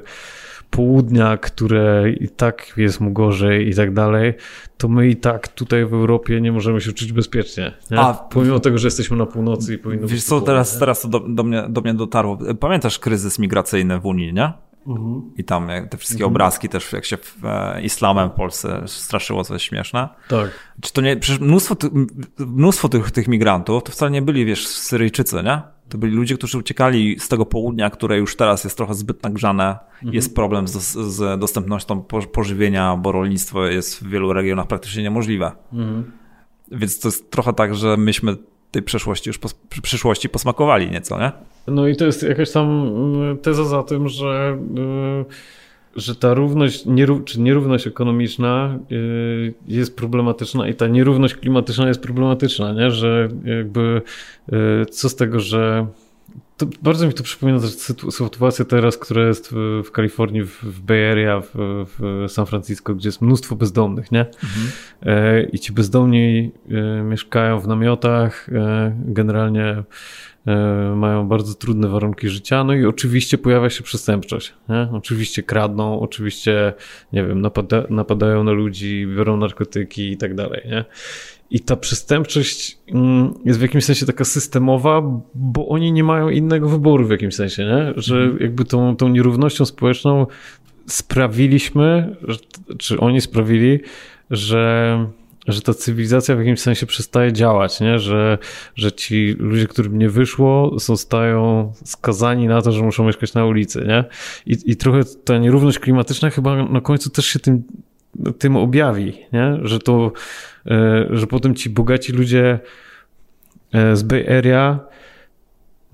[0.75, 4.33] południa, które i tak jest mu gorzej i tak dalej,
[4.77, 7.71] to my i tak tutaj w Europie nie możemy się czuć bezpiecznie.
[7.91, 7.99] Nie?
[7.99, 11.19] A, Pomimo tego, że jesteśmy na północy i powinno Wiesz co, teraz, teraz to do,
[11.19, 12.37] do, mnie, do mnie dotarło.
[12.59, 14.53] Pamiętasz kryzys migracyjny w Unii, nie?
[14.87, 15.31] Mhm.
[15.37, 16.31] I tam te wszystkie mhm.
[16.31, 20.09] obrazki też, jak się w, e, islamem w Polsce straszyło coś śmieszne.
[20.29, 20.49] Tak.
[20.81, 21.89] Czy to nie, przecież mnóstwo, ty,
[22.39, 25.61] mnóstwo tych, tych migrantów to wcale nie byli, wiesz, Syryjczycy, nie?
[25.89, 29.79] To byli ludzie, którzy uciekali z tego południa, które już teraz jest trochę zbyt nagrzane.
[29.93, 30.13] Mhm.
[30.13, 32.01] Jest problem z, z dostępnością
[32.33, 35.51] pożywienia, bo rolnictwo jest w wielu regionach praktycznie niemożliwe.
[35.73, 36.11] Mhm.
[36.71, 38.37] Więc to jest trochę tak, że myśmy
[38.71, 39.39] tej przeszłości już
[39.81, 41.31] przyszłości posmakowali nieco, nie?
[41.67, 44.57] No i to jest jakaś tam mm, teza za tym, że,
[45.95, 46.85] y, że ta równość,
[47.25, 52.91] czy nierówność ekonomiczna y, jest problematyczna i ta nierówność klimatyczna jest problematyczna, nie?
[52.91, 54.01] Że jakby
[54.53, 55.87] y, co z tego, że
[56.57, 57.59] to bardzo mi to przypomina
[58.11, 59.53] sytuację teraz, która jest
[59.85, 64.19] w, Kalifornii, w, Bay Area, w, w, San Francisco, gdzie jest mnóstwo bezdomnych, nie?
[64.19, 65.49] Mhm.
[65.51, 66.51] I ci bezdomni
[67.03, 68.49] mieszkają w namiotach,
[69.05, 69.83] generalnie
[70.95, 74.87] mają bardzo trudne warunki życia, no i oczywiście pojawia się przestępczość, nie?
[74.91, 76.73] Oczywiście kradną, oczywiście,
[77.13, 80.85] nie wiem, napada, napadają na ludzi, biorą narkotyki i tak dalej, nie?
[81.51, 85.01] I ta przestępczość mm, jest w jakimś sensie taka systemowa,
[85.35, 87.93] bo oni nie mają innego wyboru w jakimś sensie, nie?
[87.95, 88.37] że mhm.
[88.41, 90.27] jakby tą, tą nierównością społeczną
[90.87, 92.15] sprawiliśmy,
[92.77, 93.79] czy oni sprawili,
[94.31, 95.05] że,
[95.47, 97.99] że ta cywilizacja w jakimś sensie przestaje działać, nie?
[97.99, 98.37] Że,
[98.75, 103.85] że ci ludzie, którym nie wyszło, zostają skazani na to, że muszą mieszkać na ulicy.
[103.87, 104.03] Nie?
[104.45, 107.63] I, I trochę ta nierówność klimatyczna chyba na końcu też się tym,
[108.39, 109.59] tym objawi, nie?
[109.61, 110.11] że to
[110.67, 112.59] E, że potem ci bogaci ludzie
[113.73, 114.79] e, z Bay Area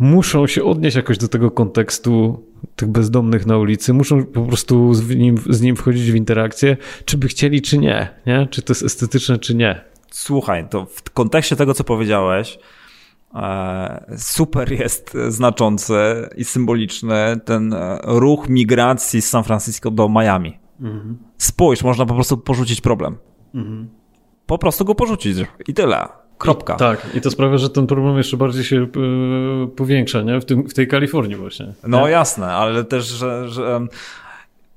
[0.02, 2.44] muszą się odnieść jakoś do tego kontekstu
[2.76, 7.18] tych bezdomnych na ulicy, muszą po prostu z nim, z nim wchodzić w interakcję, czy
[7.18, 8.48] by chcieli, czy nie, nie?
[8.52, 9.82] Czy to jest estetyczne, czy nie.
[10.12, 12.60] Słuchaj, to w kontekście tego, co powiedziałeś,
[13.36, 15.94] e, super jest znaczący
[16.38, 20.60] i symboliczny ten e, ruch migracji z San Francisco do Miami.
[20.82, 21.18] Mhm.
[21.38, 23.18] Spójrz, można po prostu porzucić problem.
[23.56, 23.90] Mhm.
[24.46, 25.38] Po prostu go porzucić
[25.68, 26.21] i tyle.
[26.42, 26.76] Kropka.
[26.76, 30.42] I, tak, i to sprawia, że ten problem jeszcze bardziej się yy, powiększa, nie?
[30.42, 31.74] W, tym, w tej Kalifornii właśnie.
[31.88, 32.12] No nie?
[32.12, 33.82] jasne, ale też, że, że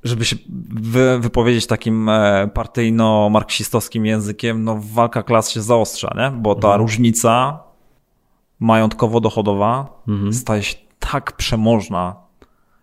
[0.05, 0.37] żeby się
[0.68, 6.31] wy, wypowiedzieć takim e, partyjno-marksistowskim językiem, no walka klas się zaostrza, nie?
[6.31, 6.81] Bo ta mhm.
[6.81, 7.59] różnica
[8.61, 10.33] majątkowo-dochodowa mhm.
[10.33, 12.23] staje się tak przemożna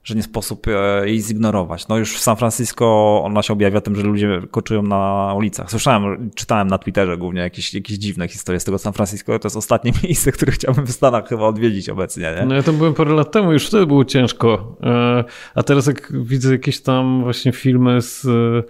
[0.04, 1.88] że nie sposób e, jej zignorować.
[1.88, 5.72] No już w San Francisco ona się objawia tym, że ludzie koczują na ulicach.
[5.72, 9.40] Słyszałem, czytałem na Twitterze głównie jakieś, jakieś dziwne historie z tego San Francisco.
[9.40, 12.34] To jest ostatnie miejsce, które chciałbym w Stanach chyba odwiedzić obecnie.
[12.40, 12.46] Nie?
[12.46, 14.78] No ja tam byłem parę lat temu, już wtedy było ciężko.
[14.84, 15.24] E,
[15.56, 18.64] a teraz jak widzę jakieś tam właśnie filmy z e,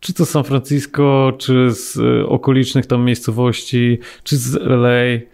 [0.00, 5.26] czy to San Francisco, czy z okolicznych tam miejscowości, czy z LA,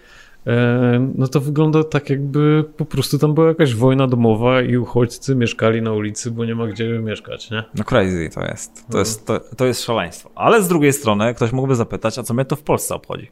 [1.14, 5.82] no to wygląda tak, jakby po prostu tam była jakaś wojna domowa i uchodźcy mieszkali
[5.82, 7.64] na ulicy, bo nie ma gdzie mieszkać, nie?
[7.74, 8.74] No crazy to jest.
[8.74, 8.98] To, no.
[8.98, 10.30] jest, to, to jest szaleństwo.
[10.34, 13.30] Ale z drugiej strony ktoś mógłby zapytać, a co mnie to w Polsce obchodzi?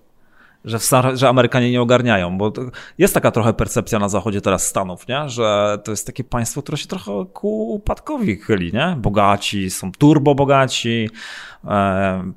[0.64, 2.52] że, w, że Amerykanie nie ogarniają, bo
[2.98, 5.28] jest taka trochę percepcja na zachodzie teraz Stanów, nie?
[5.28, 8.96] że to jest takie państwo, które się trochę ku upadkowi chyli, nie?
[8.98, 11.51] Bogaci, są turbo bogaci, e,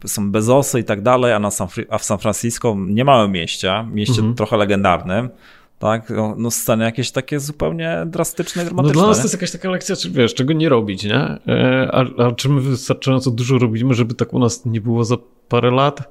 [0.06, 3.86] są bezosy i tak dalej, a, na San, a w San Francisco nie małym mieście,
[3.92, 4.36] mieście mhm.
[4.36, 5.30] trochę legendarnym,
[5.80, 6.10] tak?
[6.10, 8.94] No, no sceny jakieś takie zupełnie drastyczne dramatyczne.
[8.94, 11.38] No dla nas to jest jakaś taka lekcja, czy wiesz, czego nie robić, nie?
[11.48, 15.16] E, a, a czy my wystarczająco dużo robimy, żeby tak u nas nie było za
[15.50, 16.10] parę lat?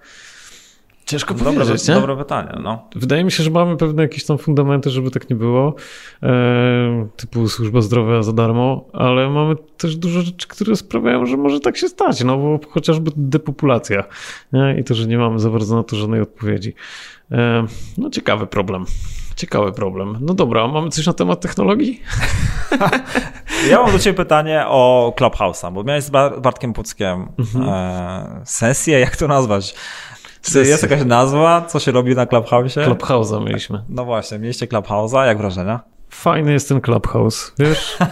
[1.14, 1.94] Ciężko dobre, powiedzieć, nie?
[1.94, 2.88] Dobre pytanie, no.
[2.96, 5.74] Wydaje mi się, że mamy pewne jakieś tam fundamenty, żeby tak nie było,
[6.22, 11.60] e, typu służba zdrowia za darmo, ale mamy też dużo rzeczy, które sprawiają, że może
[11.60, 14.04] tak się stać, no bo chociażby depopulacja
[14.52, 14.76] nie?
[14.80, 16.74] i to, że nie mamy za bardzo na to żadnej odpowiedzi.
[17.32, 17.66] E,
[17.98, 18.84] no ciekawy problem.
[19.36, 20.18] Ciekawy problem.
[20.20, 22.02] No dobra, mamy coś na temat technologii?
[23.70, 27.68] ja mam do Ciebie pytanie o Clubhouse'a, bo miałeś z Bartkiem Puckiem mhm.
[27.68, 29.74] e, sesję, jak to nazwać?
[30.44, 32.86] Czy jest jakaś nazwa, co się robi na Clubhouse'ie?
[32.88, 33.82] Clubhouse'a mieliśmy.
[33.88, 35.80] No właśnie, mieliście Clubhouse'a, jak wrażenia?
[36.08, 37.96] Fajny jest ten Clubhouse, wiesz?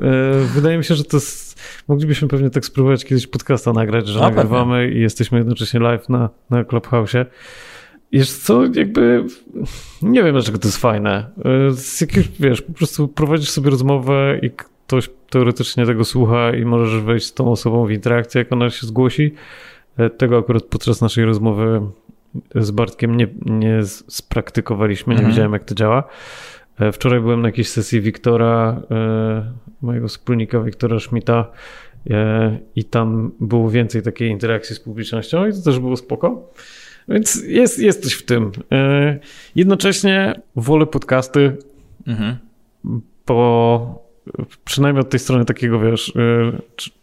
[0.00, 1.60] E, wydaje mi się, że to jest...
[1.88, 4.98] Moglibyśmy pewnie tak spróbować kiedyś podcasta nagrać, że A, nagrywamy pewnie.
[4.98, 7.24] i jesteśmy jednocześnie live na, na Clubhouse'ie.
[8.12, 9.24] Jest co, jakby
[10.02, 11.30] nie wiem, dlaczego to jest fajne.
[11.68, 16.64] E, z jakiegoś, wiesz, po prostu prowadzisz sobie rozmowę i ktoś teoretycznie tego słucha i
[16.64, 19.34] możesz wejść z tą osobą w interakcję, jak ona się zgłosi.
[19.96, 21.80] E, tego akurat podczas naszej rozmowy
[22.54, 25.32] z Bartkiem nie, nie spraktykowaliśmy, nie mhm.
[25.32, 26.04] wiedziałem jak to działa.
[26.80, 31.50] E, wczoraj byłem na jakiejś sesji Wiktora, e, mojego wspólnika Wiktora Schmidta
[32.76, 36.52] i tam było więcej takiej interakcji z publicznością i to też było spoko.
[37.08, 38.50] Więc jest, jest coś w tym.
[39.54, 41.56] Jednocześnie wolę podcasty,
[42.06, 42.36] mhm.
[43.26, 44.05] bo
[44.64, 46.12] przynajmniej od tej strony takiego, wiesz, y,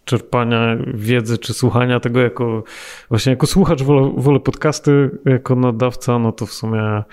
[0.06, 2.64] czerpania wiedzy, czy słuchania tego jako,
[3.10, 7.04] właśnie jako słuchacz wolę, wolę podcasty, jako nadawca, no to w sumie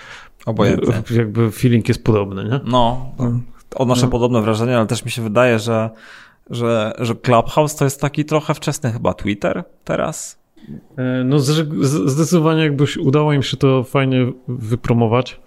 [0.47, 1.03] Obojętnie.
[1.17, 2.61] jakby feeling jest podobny, nie?
[2.65, 3.13] No,
[3.75, 4.11] odnoszę no.
[4.13, 5.91] podobne wrażenie, ale też mi się wydaje, że,
[6.51, 10.41] że, że Clubhouse to jest taki trochę wczesny chyba Twitter teraz.
[10.97, 15.41] E, no zdecydowanie jakbyś udało im się to fajnie wypromować.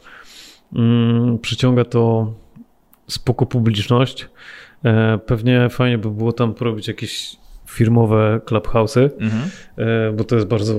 [0.75, 2.33] Mm, przyciąga to
[3.13, 4.29] spoko publiczność.
[4.85, 9.49] E, pewnie fajnie by było tam porobić jakieś firmowe clubhouse'y, mhm.
[9.77, 10.75] E, bo to jest bardzo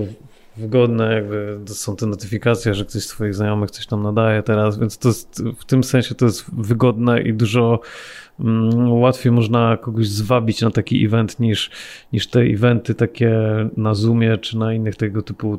[0.57, 4.99] wygodne, jakby są te notyfikacje, że ktoś z twoich znajomych coś tam nadaje teraz, więc
[4.99, 7.81] to jest, w tym sensie to jest wygodne i dużo
[8.41, 11.71] mm, łatwiej można kogoś zwabić na taki event niż,
[12.13, 13.33] niż te eventy takie
[13.77, 15.59] na Zoomie czy na innych tego typu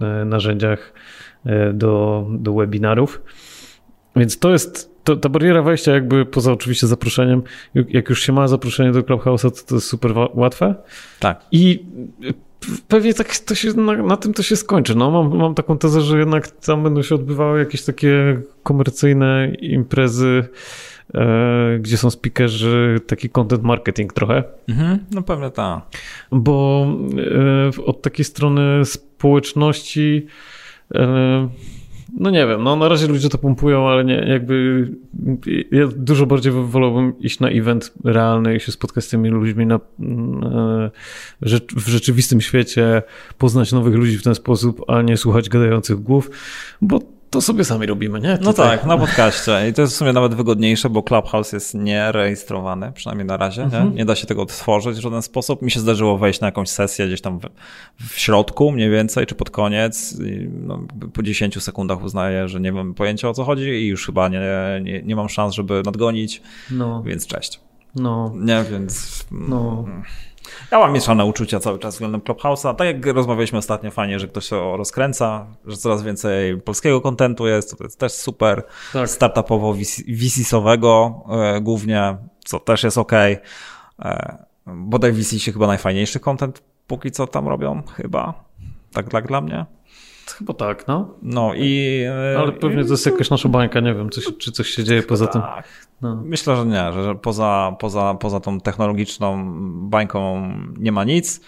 [0.00, 0.92] e, narzędziach
[1.74, 3.22] do, do webinarów.
[4.16, 7.42] Więc to jest to, ta bariera wejścia jakby poza oczywiście zaproszeniem,
[7.74, 10.74] jak już się ma zaproszenie do Clubhouse'a, to to jest super łatwe.
[11.20, 11.46] Tak.
[11.52, 11.84] I
[12.88, 14.94] pewnie tak to się, na, na, tym to się skończy.
[14.94, 20.44] No, mam, mam taką tezę, że jednak tam będą się odbywały jakieś takie komercyjne imprezy,
[21.14, 24.44] e, gdzie są speakerzy, taki content marketing trochę.
[24.68, 25.80] Mhm, no pewnie tak.
[26.32, 26.86] Bo
[27.78, 30.26] e, od takiej strony społeczności
[30.94, 31.48] e,
[32.18, 34.88] no nie wiem, no na razie ludzie to pompują, ale nie, jakby
[35.70, 39.80] ja dużo bardziej wolałbym iść na event realny i się spotkać z tymi ludźmi na,
[41.76, 43.02] w rzeczywistym świecie,
[43.38, 46.30] poznać nowych ludzi w ten sposób, a nie słuchać gadających głów,
[46.80, 47.00] bo
[47.32, 48.38] to sobie sami robimy, nie?
[48.38, 48.44] Tutaj.
[48.44, 49.68] No tak, na podcaście.
[49.68, 53.62] I to jest w sumie nawet wygodniejsze, bo Clubhouse jest nierejestrowany, przynajmniej na razie.
[53.62, 53.90] Mhm.
[53.90, 53.96] Nie?
[53.96, 55.62] nie da się tego odtworzyć w żaden sposób.
[55.62, 57.48] Mi się zdarzyło wejść na jakąś sesję gdzieś tam w,
[58.08, 60.20] w środku mniej więcej, czy pod koniec.
[60.20, 64.06] I no, po 10 sekundach uznaję, że nie mam pojęcia o co chodzi i już
[64.06, 64.40] chyba nie,
[64.82, 66.42] nie, nie mam szans, żeby nadgonić.
[66.70, 67.02] No.
[67.02, 67.60] Więc cześć.
[67.94, 68.32] No.
[68.34, 69.24] Nie, więc...
[69.30, 69.84] No.
[70.72, 72.74] Ja mam mieszane uczucia cały czas względem Clubhouse'a.
[72.74, 77.78] Tak jak rozmawialiśmy ostatnio, fajnie, że ktoś się rozkręca, że coraz więcej polskiego kontentu jest,
[77.78, 78.62] to jest też super.
[78.92, 79.10] Tak.
[79.10, 79.74] Startupowo,
[80.08, 83.12] VC-sowego e, głównie, co też jest ok.
[83.12, 83.38] E,
[84.66, 88.44] bodaj VC się chyba najfajniejszy kontent póki co tam robią, chyba.
[88.92, 89.66] Tak, tak dla mnie.
[90.26, 91.08] Chyba tak, no.
[91.22, 92.02] No i...
[92.34, 95.02] E, Ale pewnie to jest jakaś nasza bańka, nie wiem, coś, czy coś się dzieje
[95.02, 95.42] poza tym.
[95.42, 95.64] Tak.
[96.02, 96.22] No.
[96.24, 99.52] Myślę, że nie, że, poza, poza, poza tą technologiczną
[99.88, 100.48] bańką
[100.78, 101.40] nie ma nic.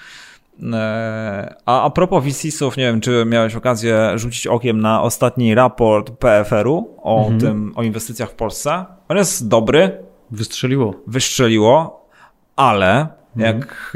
[0.73, 6.11] E, a a propos VCS-ów, nie wiem, czy miałeś okazję rzucić okiem na ostatni raport
[6.11, 7.41] PFR-u o mhm.
[7.41, 8.85] tym, o inwestycjach w Polsce.
[9.09, 10.05] On jest dobry.
[10.31, 10.95] Wystrzeliło.
[11.07, 12.07] Wystrzeliło,
[12.57, 13.59] ale Mhm.
[13.59, 13.93] Jak,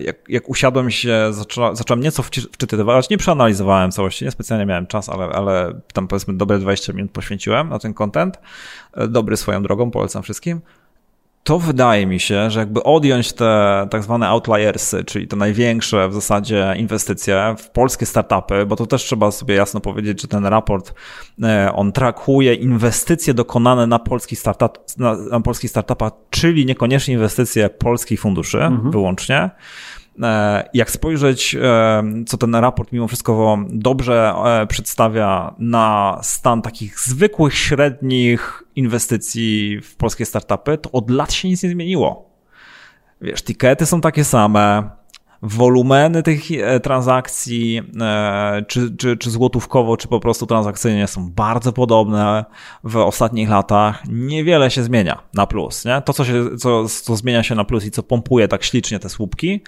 [0.00, 5.08] jak, jak usiadłem się, zaczą, zacząłem nieco wczytywać, nie przeanalizowałem całości, nie specjalnie miałem czas,
[5.08, 8.38] ale, ale tam powiedzmy dobre 20 minut poświęciłem na ten content.
[8.92, 10.60] E, dobry swoją drogą, polecam wszystkim
[11.44, 16.14] to wydaje mi się, że jakby odjąć te tak zwane outliersy, czyli te największe w
[16.14, 20.94] zasadzie inwestycje w polskie startupy, bo to też trzeba sobie jasno powiedzieć, że ten raport,
[21.42, 27.68] e, on trackuje inwestycje dokonane na polskich, startup, na, na polskich startupach, czyli niekoniecznie inwestycje
[27.68, 28.90] polskich funduszy mhm.
[28.90, 29.50] wyłącznie.
[30.22, 37.00] E, jak spojrzeć, e, co ten raport mimo wszystko dobrze e, przedstawia na stan takich
[37.00, 42.30] zwykłych, średnich inwestycji w polskie startupy, to od lat się nic nie zmieniło.
[43.20, 44.90] Wiesz, tikety są takie same,
[45.42, 46.42] wolumeny tych
[46.82, 47.82] transakcji,
[48.68, 52.44] czy, czy, czy złotówkowo, czy po prostu transakcyjnie są bardzo podobne
[52.84, 54.02] w ostatnich latach.
[54.08, 55.84] Niewiele się zmienia na plus.
[55.84, 56.02] Nie?
[56.04, 59.08] To, co, się, co, co zmienia się na plus i co pompuje tak ślicznie te
[59.08, 59.62] słupki,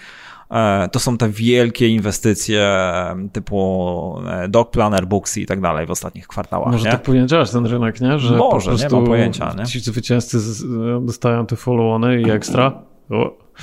[0.92, 2.76] to są te wielkie inwestycje
[3.32, 6.72] typu e, Dog Planner, Booksy i tak dalej w ostatnich kwartałach.
[6.72, 6.90] Może nie?
[6.90, 8.18] tak powinien działać ten rynek, nie?
[8.18, 9.55] Że Może, po nie mam pojęcia.
[9.59, 9.66] Nie?
[9.66, 10.38] Ci zwycięzcy
[11.03, 12.82] dostają te follow-ony i ekstra.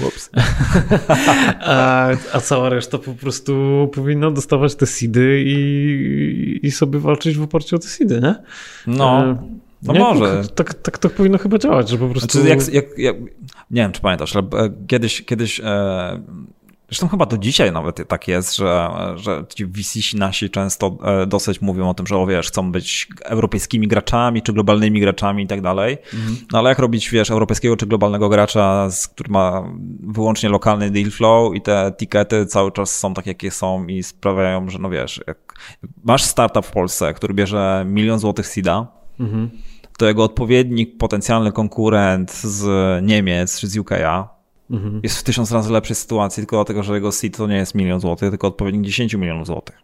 [0.08, 0.30] Ups.
[1.60, 3.54] a, a, cała reszta po prostu
[3.94, 8.36] powinna dostawać te seedy i, i sobie walczyć w oparciu o te seedy, nie?
[8.88, 9.22] No.
[9.22, 9.38] E,
[9.84, 10.42] no nie, może.
[10.42, 12.42] Tak, tak, tak, to powinno chyba działać, że po prostu...
[12.42, 13.16] Znaczy jak, jak, jak,
[13.72, 14.46] nie wiem, czy pamiętasz, ale
[14.88, 16.22] kiedyś, kiedyś e,
[16.88, 21.62] Zresztą chyba do dzisiaj nawet tak jest, że, że ci VC nasi często e, dosyć
[21.62, 25.62] mówią o tym, że o wiesz, chcą być europejskimi graczami, czy globalnymi graczami i tak
[25.62, 25.98] dalej.
[26.14, 26.38] Mhm.
[26.52, 29.64] No ale jak robić, wiesz, europejskiego czy globalnego gracza, który ma
[30.00, 34.70] wyłącznie lokalny deal flow i te tikety cały czas są takie, jakie są i sprawiają,
[34.70, 35.38] że no wiesz, jak
[36.04, 38.88] masz startup w Polsce, który bierze milion złotych seeda,
[39.20, 39.50] mhm.
[39.98, 42.66] to jego odpowiednik, potencjalny konkurent z
[43.04, 44.28] Niemiec czy z UK'a
[44.74, 45.00] mhm.
[45.04, 48.00] jest w tysiąc razy lepszej sytuacji, tylko dlatego, że jego seed to nie jest milion
[48.00, 49.76] złotych, tylko odpowiednik 10 milionów złotych.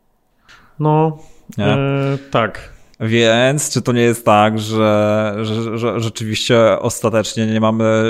[0.80, 1.18] No,
[1.60, 2.80] e, tak.
[3.02, 8.04] Więc czy to nie jest tak, że, że, że, rzeczywiście ostatecznie nie mamy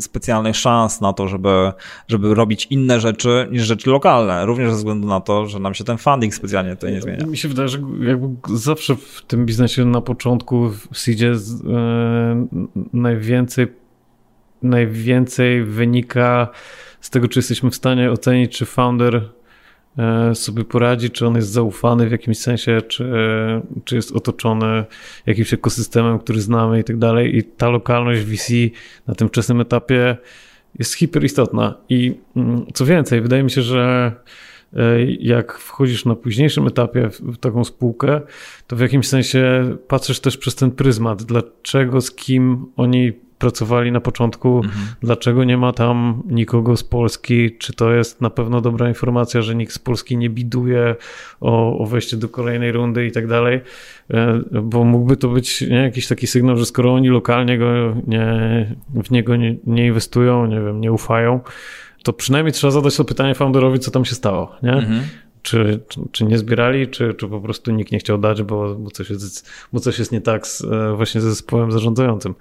[0.00, 1.72] specjalnych szans na to, żeby,
[2.08, 5.84] żeby robić inne rzeczy niż rzeczy lokalne, również ze względu na to, że nam się
[5.84, 7.26] ten funding specjalnie tutaj nie zmienia.
[7.26, 12.46] Mi się wydaje, że jakby zawsze w tym biznesie na początku w Seedzie e,
[12.92, 13.66] najwięcej
[14.62, 16.48] najwięcej wynika
[17.00, 19.28] z tego, czy jesteśmy w stanie ocenić, czy founder
[19.98, 23.12] e, sobie poradzi, czy on jest zaufany w jakimś sensie, czy,
[23.84, 24.84] czy jest otoczony
[25.26, 27.36] jakimś ekosystemem, który znamy i tak dalej.
[27.36, 28.52] I ta lokalność VC
[29.06, 30.16] na tym wczesnym etapie
[30.78, 31.74] jest hiperistotna.
[31.88, 34.12] I mm, co więcej, wydaje mi się, że
[34.76, 38.20] e, jak wchodzisz na późniejszym etapie w taką spółkę,
[38.66, 44.00] to w jakimś sensie patrzysz też przez ten pryzmat, dlaczego, z kim oni pracowali na
[44.00, 44.86] początku, mhm.
[45.02, 49.54] dlaczego nie ma tam nikogo z Polski, czy to jest na pewno dobra informacja, że
[49.54, 50.96] nikt z Polski nie biduje
[51.40, 53.60] o, o wejście do kolejnej rundy i tak dalej,
[54.10, 58.76] e, bo mógłby to być nie, jakiś taki sygnał, że skoro oni lokalnie go nie,
[58.94, 61.40] w niego nie, nie inwestują, nie wiem, nie ufają,
[62.02, 64.72] to przynajmniej trzeba zadać to pytanie founderowi, co tam się stało, nie?
[64.72, 65.02] Mhm
[65.46, 65.80] czy,
[66.12, 69.50] czy, nie zbierali, czy, czy po prostu nikt nie chciał dać, bo, bo, coś, jest,
[69.72, 72.34] bo coś jest nie tak z, e, właśnie ze zespołem zarządzającym.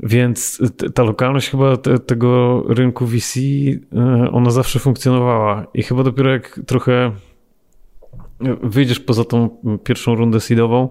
[0.00, 0.62] Więc
[0.94, 6.60] ta lokalność chyba te, tego rynku VC, e, ona zawsze funkcjonowała i chyba dopiero jak
[6.66, 7.12] trochę
[8.62, 9.48] wyjdziesz poza tą
[9.84, 10.88] pierwszą rundę seedową,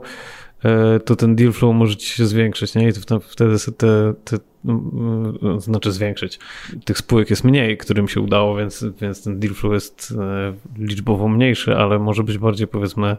[1.05, 2.89] to ten deal flow może ci się zwiększyć, nie?
[2.89, 4.81] I to wtedy te, te, no,
[5.41, 6.39] no, znaczy zwiększyć.
[6.85, 11.27] Tych spółek jest mniej, którym się udało, więc, więc ten deal flow jest e, liczbowo
[11.27, 13.17] mniejszy, ale może być bardziej powiedzmy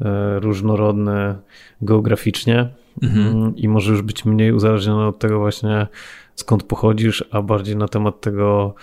[0.00, 1.34] e, różnorodny
[1.82, 2.68] geograficznie
[3.02, 3.26] mhm.
[3.26, 5.86] Mm, i może już być mniej uzależniony od tego właśnie
[6.34, 8.74] skąd pochodzisz, a bardziej na temat tego,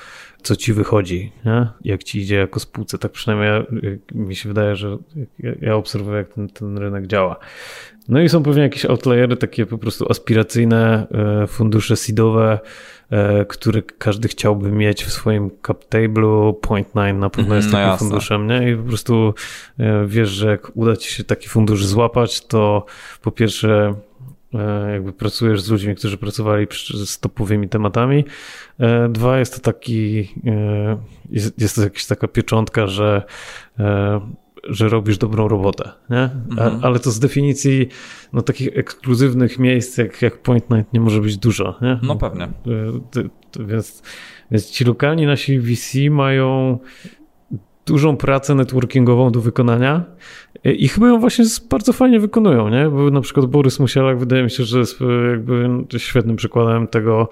[0.48, 1.68] co ci wychodzi, nie?
[1.84, 2.98] jak ci idzie jako spółce.
[2.98, 3.64] Tak przynajmniej ja,
[4.16, 4.98] mi się wydaje, że
[5.62, 7.40] ja obserwuję, jak ten, ten rynek działa.
[8.10, 11.08] No i są pewnie jakieś outlayery, takie po prostu aspiracyjne
[11.44, 12.60] e, fundusze seedowe,
[13.10, 16.54] e, które każdy chciałby mieć w swoim cap table'u.
[16.62, 18.72] Point Nine na pewno jest mm, takim no funduszem, nie?
[18.72, 19.34] I po prostu
[19.80, 22.86] e, wiesz, że jak uda ci się taki fundusz złapać, to
[23.22, 23.94] po pierwsze
[24.92, 26.68] jakby pracujesz z ludźmi, którzy pracowali
[27.06, 28.26] z topowymi tematami.
[29.10, 30.30] Dwa, jest to taki,
[31.30, 33.24] jest, jest to jakaś taka pieczątka, że
[34.64, 36.30] że robisz dobrą robotę, nie?
[36.50, 36.80] Mhm.
[36.82, 37.88] ale to z definicji
[38.34, 42.00] no, takich ekskluzywnych miejsc jak, jak Point Night nie może być dużo, nie?
[42.04, 42.44] No pewnie.
[42.44, 42.50] E,
[43.60, 44.04] więc,
[44.52, 46.80] więc ci lokalni nasi VC mają
[47.88, 50.04] dużą pracę networkingową do wykonania
[50.64, 52.90] i chyba ją właśnie bardzo fajnie wykonują, nie?
[52.90, 57.30] Bo na przykład Borys Musielak wydaje mi się, że jest e, jakby świetnym przykładem tego,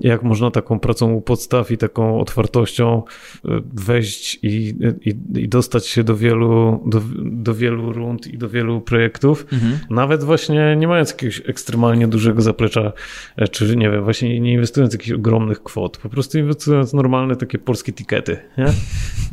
[0.00, 3.02] jak można taką pracą u podstaw i taką otwartością
[3.44, 8.48] e, wejść i, i, i dostać się do wielu, do, do, wielu rund i do
[8.48, 9.78] wielu projektów, mhm.
[9.90, 12.92] nawet właśnie nie mając jakiegoś ekstremalnie dużego zaplecza,
[13.36, 17.58] e, czy nie wiem, właśnie nie inwestując jakichś ogromnych kwot, po prostu inwestując normalne takie
[17.58, 18.38] polskie tikety.
[18.58, 18.66] Nie?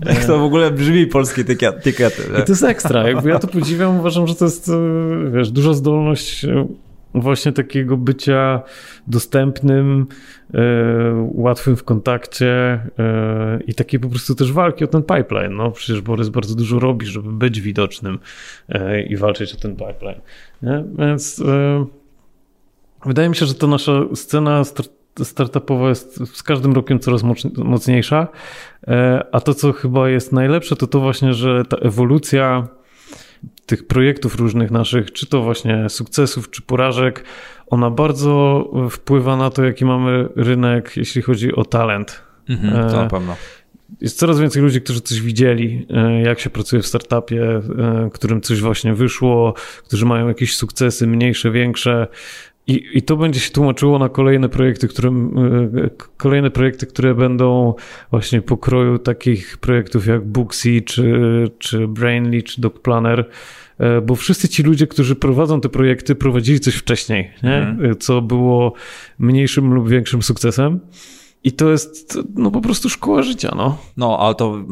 [0.13, 1.91] Jak to w ogóle brzmi polskie tikety.
[2.41, 4.73] I to jest ekstra, jakby ja to podziwiam, uważam, że to jest e,
[5.31, 6.45] wiesz, duża zdolność
[7.13, 8.61] właśnie takiego bycia
[9.07, 10.05] dostępnym,
[10.53, 10.59] e,
[11.33, 12.47] łatwym w kontakcie
[12.99, 15.55] e, i takiej po prostu też walki o ten pipeline.
[15.55, 18.19] No, przecież Borys bardzo dużo robi, żeby być widocznym
[18.69, 20.21] e, i walczyć o ten pipeline.
[20.61, 20.83] Nie?
[20.99, 21.43] Więc
[23.05, 24.63] wydaje mi się, że to nasza scena
[25.23, 27.23] startupowa jest z każdym rokiem coraz
[27.57, 28.27] mocniejsza,
[29.31, 32.67] a to, co chyba jest najlepsze, to to właśnie, że ta ewolucja
[33.65, 37.23] tych projektów różnych naszych, czy to właśnie sukcesów, czy porażek,
[37.67, 42.23] ona bardzo wpływa na to, jaki mamy rynek, jeśli chodzi o talent.
[42.49, 43.35] Mhm, to na pewno.
[44.01, 48.41] Jest coraz więcej ludzi, którzy coś widzieli, e, jak się pracuje w startupie, e, którym
[48.41, 52.07] coś właśnie wyszło, którzy mają jakieś sukcesy, mniejsze, większe.
[52.67, 57.73] I, I to będzie się tłumaczyło na kolejne projekty, które, e, kolejne projekty, które będą
[58.11, 61.11] właśnie pokroju takich projektów jak Booksy, czy,
[61.59, 63.29] czy Brainly, czy Doc Planner,
[63.77, 67.57] e, bo wszyscy ci ludzie, którzy prowadzą te projekty, prowadzili coś wcześniej, nie?
[67.57, 67.97] Mhm.
[67.97, 68.73] co było
[69.19, 70.79] mniejszym lub większym sukcesem.
[71.43, 73.77] I to jest no po prostu szkoła życia, no.
[73.97, 74.63] No, ale to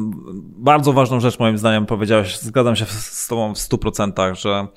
[0.57, 4.67] bardzo ważną rzecz moim zdaniem powiedziałeś, zgadzam się z tobą w 100%, że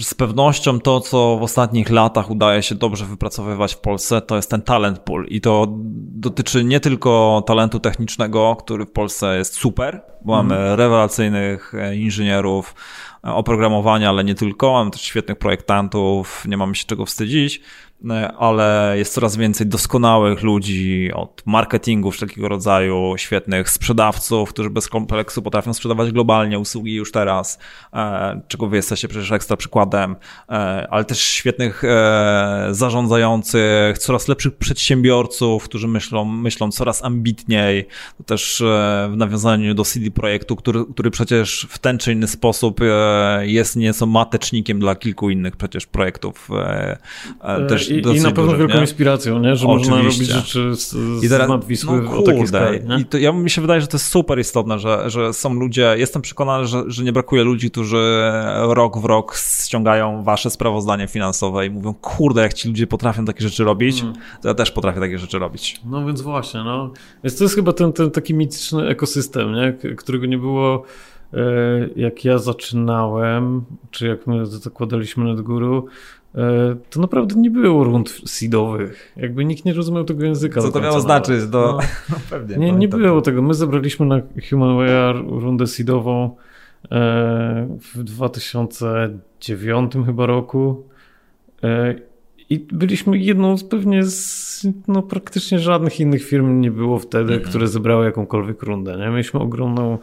[0.00, 4.50] z pewnością to, co w ostatnich latach udaje się dobrze wypracowywać w Polsce, to jest
[4.50, 5.26] ten talent pool.
[5.28, 5.66] I to
[6.14, 12.74] dotyczy nie tylko talentu technicznego, który w Polsce jest super, bo mamy rewelacyjnych e, inżynierów
[13.22, 14.72] oprogramowania, ale nie tylko.
[14.72, 17.60] Mamy też świetnych projektantów, nie mamy się czego wstydzić.
[18.10, 24.88] E, ale jest coraz więcej doskonałych ludzi od marketingu wszelkiego rodzaju, świetnych sprzedawców, którzy bez
[24.88, 27.58] kompleksu potrafią sprzedawać globalnie usługi już teraz,
[27.92, 30.16] e, czego wy jesteście przecież ekstra przykładem,
[30.48, 30.52] e,
[30.90, 31.82] ale też świetnych
[32.70, 37.86] zarządzających, coraz lepszych przedsiębiorców, którzy myślą, myślą coraz ambitniej,
[38.18, 38.62] to też
[39.10, 42.80] w nawiązaniu do CD Projektu, który, który przecież w ten czy inny sposób
[43.42, 46.48] jest nieco matecznikiem dla kilku innych przecież projektów
[47.68, 48.80] też i, i na pewno wielką nie?
[48.80, 49.56] inspiracją, nie?
[49.56, 49.90] że Oczywiście.
[49.90, 52.78] można robić rzeczy z, z I teraz, no, o takiej skali.
[53.00, 55.94] I to, ja mi się wydaje, że to jest super istotne, że, że są ludzie,
[55.96, 58.22] jestem przekonany, że, że nie brakuje ludzi, którzy
[58.56, 63.44] rok w rok ściągają wasze sprawozdanie finansowe i mówią, kurde, jak ci ludzie potrafią takie
[63.44, 64.20] rzeczy robić, hmm.
[64.42, 65.80] to ja też potrafię takie rzeczy robić.
[65.84, 66.92] No więc właśnie, no.
[67.24, 69.94] Więc to jest chyba ten, ten taki mityczny ekosystem, nie?
[69.96, 71.11] którego nie było e,
[71.96, 75.82] jak ja zaczynałem, czy jak my zakładaliśmy nad górą,
[76.34, 79.12] E, to naprawdę nie było rund seedowych.
[79.16, 80.60] Jakby nikt nie rozumiał tego języka.
[80.60, 81.46] Co to miało znaczyć?
[81.46, 81.58] Do...
[81.60, 81.78] No,
[82.10, 82.56] no, pewnie.
[82.56, 83.42] Nie, nie było tego.
[83.42, 84.20] My zebraliśmy na
[84.50, 86.36] HumanWare rundę seedową
[86.90, 90.84] e, w 2009 chyba roku
[91.62, 91.94] e,
[92.50, 97.44] i byliśmy jedną z pewnie z, no praktycznie żadnych innych firm nie było wtedy, mm
[97.44, 97.48] -hmm.
[97.48, 98.96] które zebrały jakąkolwiek rundę.
[98.96, 99.08] Nie?
[99.08, 99.98] Mieliśmy ogromną,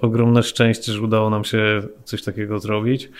[0.00, 3.10] ogromne szczęście, że udało nam się coś takiego zrobić.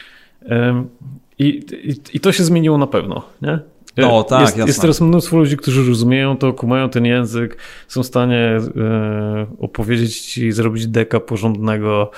[1.39, 1.45] I,
[1.85, 3.59] i, I, to się zmieniło na pewno, nie?
[3.97, 4.69] No tak, jest, jasne.
[4.69, 7.57] jest teraz mnóstwo ludzi, którzy rozumieją to, kumają ten język,
[7.89, 12.11] są w stanie e, opowiedzieć ci, zrobić deka porządnego,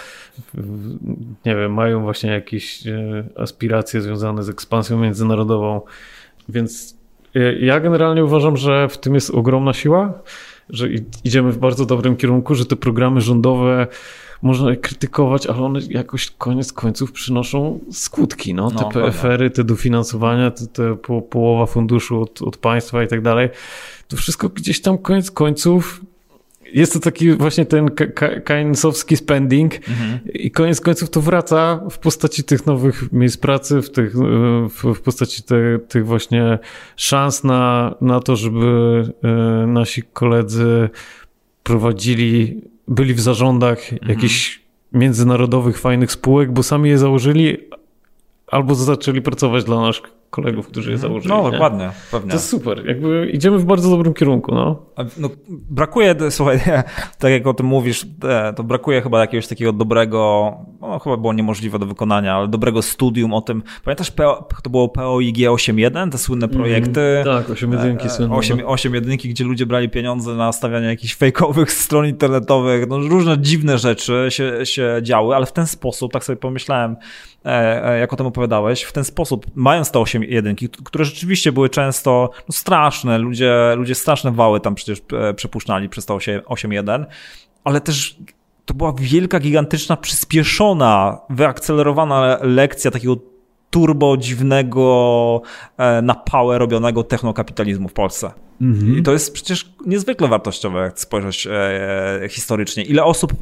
[1.44, 5.80] nie wiem, mają właśnie jakieś e, aspiracje związane z ekspansją międzynarodową,
[6.48, 6.96] więc
[7.34, 10.12] e, ja generalnie uważam, że w tym jest ogromna siła,
[10.70, 10.88] że
[11.24, 13.86] idziemy w bardzo dobrym kierunku, że te programy rządowe
[14.42, 18.54] można je krytykować, ale one jakoś koniec końców przynoszą skutki.
[18.54, 18.70] No.
[18.70, 23.22] Te no, PFR-y, te dofinansowania, te, te po, połowa funduszu od, od państwa i tak
[23.22, 23.48] dalej.
[24.08, 26.00] To wszystko gdzieś tam koniec końców
[26.72, 27.90] jest to taki właśnie ten
[28.44, 30.18] keynesowski spending mhm.
[30.34, 34.16] i koniec końców to wraca w postaci tych nowych miejsc pracy, w, tych,
[34.68, 36.58] w, w postaci te, tych właśnie
[36.96, 40.88] szans na, na to, żeby e, nasi koledzy
[41.62, 44.10] prowadzili byli w zarządach mhm.
[44.10, 44.60] jakichś
[44.92, 47.56] międzynarodowych, fajnych spółek, bo sami je założyli
[48.46, 50.04] albo zaczęli pracować dla naszych
[50.36, 51.10] kolegów, którzy je mhm.
[51.10, 51.34] założyli.
[51.34, 52.30] No, dokładnie, pewnie.
[52.30, 52.86] To jest super.
[52.86, 54.82] Jakby idziemy w bardzo dobrym kierunku, no.
[55.18, 56.60] no brakuje, słuchaj,
[57.18, 61.32] tak jak o tym mówisz, e, to brakuje chyba jakiegoś takiego dobrego, no chyba było
[61.32, 63.62] niemożliwe do wykonania, ale dobrego studium o tym.
[63.84, 66.62] Pamiętasz, PO, to było POIG 8.1, te słynne mhm.
[66.62, 67.00] projekty?
[67.00, 68.34] Mm, tak, 8 jedynki słynne.
[68.34, 73.38] 8, 8 jedynki, gdzie ludzie brali pieniądze na stawianie jakichś fejkowych stron internetowych, no różne
[73.38, 76.96] dziwne rzeczy się, się działy, ale w ten sposób, tak sobie pomyślałem,
[77.46, 81.52] E, e, jak o tym opowiadałeś, w ten sposób, mając te 8 jedynki, które rzeczywiście
[81.52, 87.04] były często no, straszne, ludzie, ludzie straszne wały tam przecież e, przepuszczali przez to 8.1,
[87.64, 88.16] ale też
[88.64, 93.16] to była wielka, gigantyczna, przyspieszona, wyakcelerowana lekcja takiego
[93.70, 95.42] turbo dziwnego
[96.02, 98.45] na pałę robionego technokapitalizmu w Polsce.
[98.60, 98.98] Mhm.
[98.98, 102.82] I to jest przecież niezwykle wartościowe, jak spojrzeć e, historycznie.
[102.82, 103.32] Ile osób,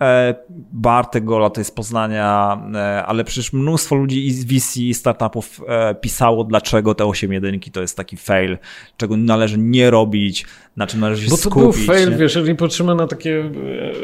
[0.00, 0.34] e,
[0.72, 6.44] Bartek Gola to jest Poznania, e, ale przecież mnóstwo ludzi z VC, startupów e, pisało,
[6.44, 8.58] dlaczego te 8 jedynki to jest taki fail,
[8.96, 10.46] czego należy nie robić,
[10.76, 12.16] na czym należy się Bo to był fail, nie?
[12.16, 13.50] wiesz, jeżeli patrzymy na takie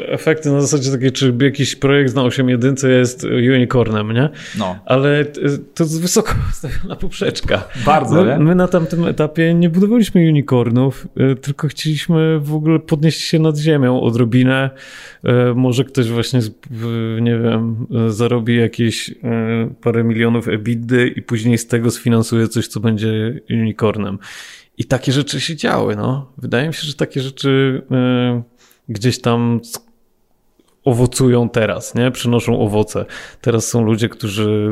[0.01, 4.29] e, efekty na zasadzie takiej, czy jakiś projekt na 8 jedynce jest unicornem, nie?
[4.57, 4.79] No.
[4.85, 5.25] Ale
[5.73, 7.63] to jest wysoko stawiona poprzeczka.
[7.85, 8.39] Bardzo, my, nie?
[8.39, 13.39] my na tamtym etapie nie budowaliśmy unicornem unicornów, e, tylko chcieliśmy w ogóle podnieść się
[13.39, 14.69] nad ziemią odrobinę.
[15.23, 16.39] E, może ktoś właśnie,
[17.21, 19.11] nie wiem, e, zarobi jakieś
[19.81, 24.19] parę milionów ebidy i później z tego sfinansuje coś, co będzie unicornem.
[24.77, 26.31] I takie rzeczy się działy, no.
[26.37, 27.81] Wydaje mi się, że takie rzeczy
[28.89, 29.59] gdzieś tam
[30.89, 32.11] owocują teraz, nie?
[32.11, 33.05] Przynoszą owoce.
[33.41, 34.71] Teraz są ludzie, którzy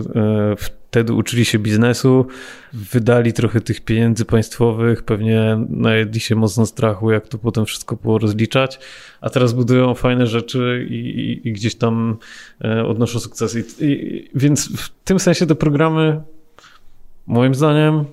[0.89, 2.26] wtedy uczyli się biznesu,
[2.74, 8.18] wydali trochę tych pieniędzy państwowych, pewnie najedli się mocno strachu, jak to potem wszystko było
[8.18, 8.80] rozliczać,
[9.22, 12.18] a teraz budują fajne rzeczy i, i, i gdzieś tam
[12.63, 13.63] e, odnoszą sukcesy.
[13.80, 16.22] I, więc w tym sensie te programy,
[17.28, 18.05] moim zdaniem,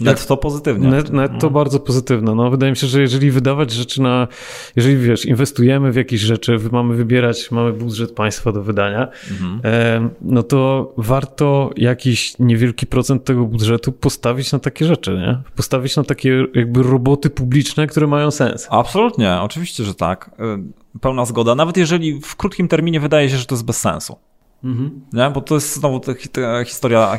[0.00, 0.88] Netto pozytywnie.
[0.88, 1.52] Net, netto mhm.
[1.52, 2.34] bardzo pozytywne.
[2.34, 4.28] No, wydaje mi się, że jeżeli wydawać rzeczy na,
[4.76, 9.60] jeżeli wiesz, inwestujemy w jakieś rzeczy, mamy wybierać, mamy budżet państwa do wydania, mhm.
[9.64, 15.38] e, no to warto jakiś niewielki procent tego budżetu postawić na takie rzeczy, nie?
[15.56, 18.66] Postawić na takie jakby roboty publiczne, które mają sens.
[18.70, 20.30] Absolutnie, oczywiście, że tak.
[20.38, 21.54] E, pełna zgoda.
[21.54, 24.16] Nawet jeżeli w krótkim terminie wydaje się, że to jest bez sensu.
[24.64, 25.00] Mhm.
[25.12, 25.30] Nie?
[25.30, 26.64] Bo to jest znowu ta, historia,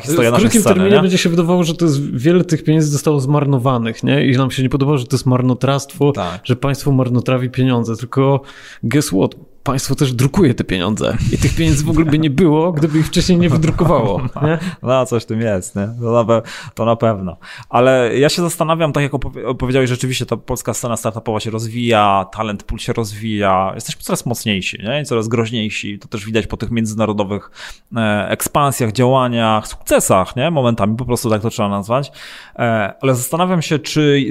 [0.00, 0.62] historia w naszej sceny.
[0.62, 1.02] W terminie nie?
[1.02, 4.26] będzie się wydawało, że to jest wiele tych pieniędzy zostało zmarnowanych, nie?
[4.26, 6.40] I nam się nie podoba, że to jest marnotrawstwo, tak.
[6.44, 8.40] że państwo marnotrawi pieniądze, tylko
[8.82, 9.49] guess what?
[9.70, 13.06] Państwo też drukuje te pieniądze i tych pieniędzy w ogóle by nie było, gdyby ich
[13.06, 14.20] wcześniej nie wydrukowało.
[14.46, 14.58] Nie?
[14.82, 15.88] No, coś w tym jest, nie?
[16.00, 16.42] To, na
[16.74, 17.36] to na pewno.
[17.68, 19.12] Ale ja się zastanawiam, tak jak
[19.46, 24.78] opowiedziałeś, rzeczywiście ta polska scena startupowa się rozwija, talent pool się rozwija, jesteśmy coraz mocniejsi,
[24.82, 25.00] nie?
[25.00, 25.98] I coraz groźniejsi.
[25.98, 27.50] To też widać po tych międzynarodowych
[27.96, 30.50] e, ekspansjach, działaniach, sukcesach, nie?
[30.50, 32.12] Momentami po prostu tak to trzeba nazwać.
[32.56, 34.24] E, ale zastanawiam się, czy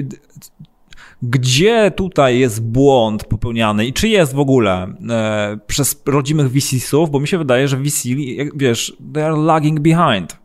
[1.22, 7.20] gdzie tutaj jest błąd popełniany i czy jest w ogóle e, przez rodzimych VCsów, bo
[7.20, 8.08] mi się wydaje, że VC,
[8.54, 10.40] wiesz, they are lagging behind.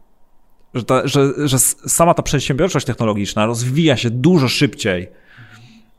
[0.73, 5.07] Że, ta, że, że sama ta przedsiębiorczość technologiczna rozwija się dużo szybciej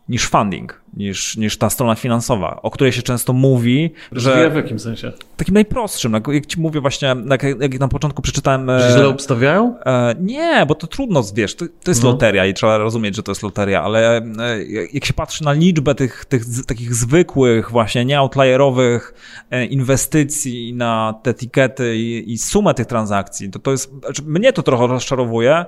[0.08, 4.50] niż funding, niż, niż ta strona finansowa, o której się często mówi, że...
[4.50, 5.12] w jakim sensie?
[5.36, 7.16] Takim najprostszym, jak ci mówię właśnie,
[7.60, 8.70] jak, na początku przeczytałem...
[8.80, 9.78] Że źle obstawiają?
[9.86, 12.10] E, nie, bo to trudno, wiesz, to, to jest no.
[12.10, 15.94] loteria i trzeba rozumieć, że to jest loteria, ale e, jak się patrzy na liczbę
[15.94, 19.14] tych, tych takich zwykłych właśnie, nie outlierowych
[19.50, 24.52] e, inwestycji na te etykiety i, i sumę tych transakcji, to to jest, znaczy mnie
[24.52, 25.64] to trochę rozczarowuje,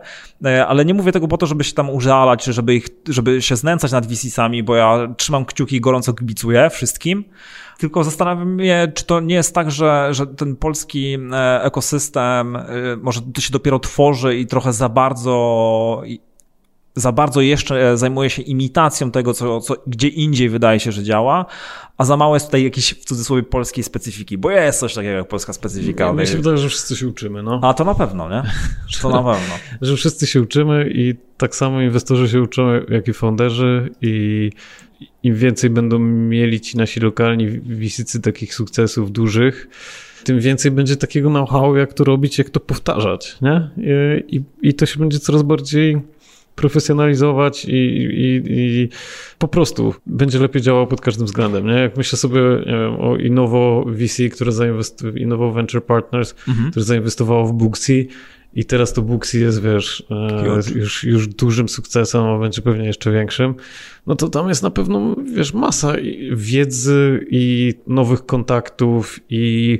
[0.66, 3.92] ale nie mówię tego po to, żeby się tam użalać, żeby ich, żeby się znęcać
[3.92, 7.24] nad VC VC-sami, bo ja trzymam kciuki i gorąco kibicuję wszystkim.
[7.78, 12.66] Tylko zastanawiam się, czy to nie jest tak, że, że ten polski e, ekosystem e,
[13.02, 16.02] może to się dopiero tworzy i trochę za bardzo
[16.98, 21.46] za bardzo jeszcze zajmuje się imitacją tego, co, co gdzie indziej wydaje się, że działa,
[21.98, 25.28] a za mało jest tutaj jakiejś w cudzysłowie polskiej specyfiki, bo jest coś takiego jak
[25.28, 26.26] polska specyfika.
[26.26, 27.60] Się wydaje, że wszyscy się uczymy, no.
[27.62, 28.42] A to na pewno, nie?
[29.02, 29.54] To na pewno.
[29.80, 34.50] że wszyscy się uczymy i tak samo inwestorzy się uczą, jak i founderzy i
[35.22, 39.68] im więcej będą mieli ci nasi lokalni wisicy takich sukcesów dużych,
[40.24, 43.70] tym więcej będzie takiego know-how, jak to robić, jak to powtarzać, nie?
[43.76, 46.01] I, i, i to się będzie coraz bardziej
[46.59, 48.88] profesjonalizować i, i, i,
[49.38, 51.66] po prostu będzie lepiej działał pod każdym względem.
[51.66, 51.72] Nie?
[51.72, 56.70] Jak myślę sobie wiem, o Innovo VC, które zainwestowało, Innovo Venture Partners, mhm.
[56.70, 58.07] które zainwestowało w Booksy
[58.55, 63.12] i teraz to Booksy jest, wiesz, e, już, już dużym sukcesem, a będzie pewnie jeszcze
[63.12, 63.55] większym,
[64.07, 65.92] no to tam jest na pewno, wiesz, masa
[66.32, 69.78] wiedzy i nowych kontaktów i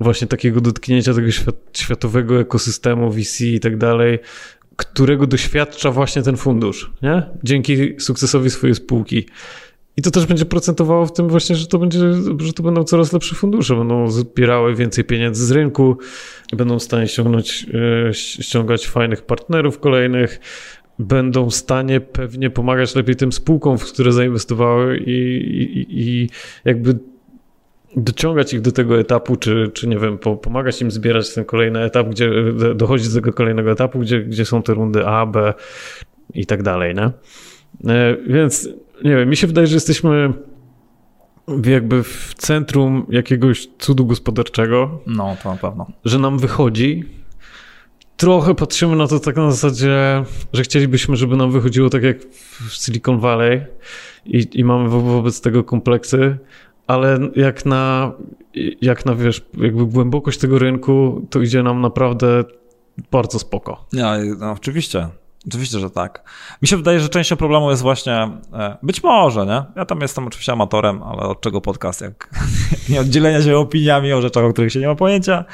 [0.00, 4.18] właśnie takiego dotknięcia tego świat, światowego ekosystemu VC i tak dalej,
[4.76, 7.22] którego doświadcza właśnie ten fundusz, nie?
[7.44, 9.26] Dzięki sukcesowi swojej spółki.
[9.98, 11.98] I to też będzie procentowało w tym właśnie, że to, będzie,
[12.38, 15.98] że to będą coraz lepsze fundusze, będą zbierały więcej pieniędzy z rynku,
[16.56, 17.66] będą w stanie ściągnąć,
[18.08, 20.40] e, ściągać fajnych partnerów kolejnych,
[20.98, 26.28] będą w stanie pewnie pomagać lepiej tym spółkom, w które zainwestowały i, i, i
[26.64, 26.98] jakby
[27.96, 32.08] dociągać ich do tego etapu, czy, czy nie wiem, pomagać im zbierać ten kolejny etap,
[32.08, 32.30] gdzie
[32.74, 35.54] dochodzi do tego kolejnego etapu, gdzie, gdzie są te rundy A, B
[36.34, 37.10] i tak dalej, nie?
[37.94, 38.68] E, więc
[39.04, 40.32] nie wiem, mi się wydaje, że jesteśmy
[41.64, 45.00] jakby w centrum jakiegoś cudu gospodarczego.
[45.06, 45.86] No, to na pewno.
[46.04, 47.04] Że nam wychodzi.
[48.16, 52.16] Trochę patrzymy na to tak na zasadzie, że chcielibyśmy, żeby nam wychodziło tak jak
[52.68, 53.66] w Silicon Valley
[54.26, 56.38] i, i mamy wobec tego kompleksy,
[56.86, 58.12] ale jak na,
[58.80, 62.44] jak na, wiesz, jakby głębokość tego rynku, to idzie nam naprawdę
[63.10, 63.86] bardzo spoko.
[63.92, 65.08] Ja, no, oczywiście.
[65.48, 66.22] Oczywiście, że tak.
[66.62, 69.62] Mi się wydaje, że częścią problemu jest właśnie, e, być może, nie?
[69.76, 72.30] Ja tam jestem oczywiście amatorem, ale od czego podcast, jak
[72.88, 75.44] nie oddzielenia się opiniami o rzeczach, o których się nie ma pojęcia.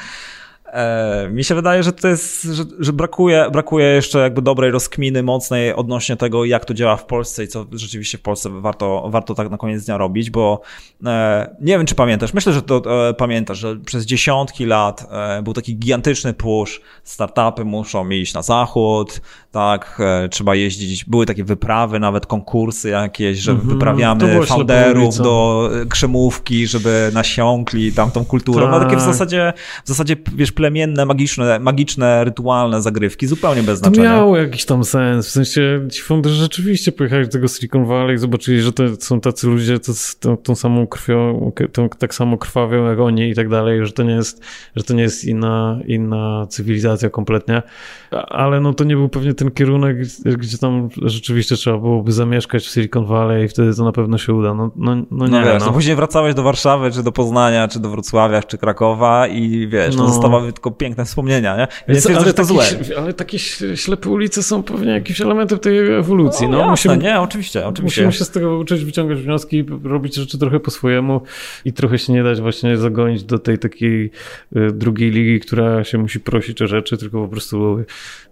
[0.74, 5.22] E, mi się wydaje, że to jest, że, że, brakuje, brakuje jeszcze jakby dobrej rozkminy
[5.22, 9.34] mocnej odnośnie tego, jak to działa w Polsce i co rzeczywiście w Polsce warto, warto
[9.34, 10.60] tak na koniec dnia robić, bo
[11.06, 15.42] e, nie wiem, czy pamiętasz, myślę, że to e, pamiętasz, że przez dziesiątki lat e,
[15.42, 19.20] był taki gigantyczny push, startupy muszą iść na zachód,
[19.50, 25.16] tak, e, trzeba jeździć, były takie wyprawy, nawet konkursy jakieś, że mm -hmm, wyprawiamy founderów
[25.18, 29.12] do Krzemówki, żeby nasiąkli tamtą kulturę, no takie w tak.
[29.12, 29.52] zasadzie,
[29.84, 34.10] w zasadzie, wiesz, plemienne, magiczne, magiczne, rytualne zagrywki, zupełnie bez znaczenia.
[34.10, 38.18] To miało jakiś tam sens, w sensie ci founderzy rzeczywiście pojechali do tego Silicon Valley,
[38.18, 42.86] zobaczyli, że to są tacy ludzie to, tą, tą samą krwią, tą, tak samo krwawią
[42.86, 44.42] jak oni i tak dalej, że to nie jest,
[44.76, 47.62] że to nie jest inna, inna cywilizacja kompletnie,
[48.10, 49.96] ale no to nie był pewnie ten kierunek,
[50.38, 54.34] gdzie tam rzeczywiście trzeba byłoby zamieszkać w Silicon Valley i wtedy to na pewno się
[54.34, 54.54] uda.
[54.54, 55.72] No, no, no nie, no, wiesz, no.
[55.72, 60.02] Później wracałeś do Warszawy, czy do Poznania, czy do Wrocławia, czy Krakowa i wiesz, no.
[60.02, 61.66] no zostawały tylko piękne wspomnienia, nie?
[61.88, 62.64] Więc, Więc ale, to złe.
[62.98, 63.38] ale takie
[63.74, 66.48] ślepe ulice są pewnie jakimś elementem tej ewolucji.
[66.48, 68.02] No, no musimy, nie, oczywiście, oczywiście.
[68.02, 71.20] Musimy się z tego uczyć, wyciągać wnioski, robić rzeczy trochę po swojemu
[71.64, 74.10] i trochę się nie dać właśnie zagonić do tej takiej
[74.56, 77.84] y, drugiej ligi, która się musi prosić o rzeczy, tylko po prostu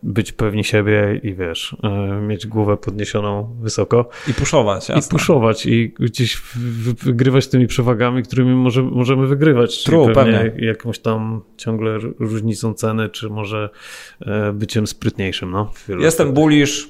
[0.02, 1.76] być pewni siebie i wiesz,
[2.18, 4.08] y, mieć głowę podniesioną wysoko.
[4.28, 5.08] I puszować, jasne.
[5.08, 6.42] I puszować i gdzieś
[7.02, 9.84] wygrywać tymi przewagami, którymi może, możemy wygrywać.
[9.84, 10.52] True, pewnie.
[10.56, 13.70] Jakąś tam ciągle różnicą ceny, czy może
[14.20, 15.50] e, byciem sprytniejszym.
[15.50, 16.88] No, Jestem bullish.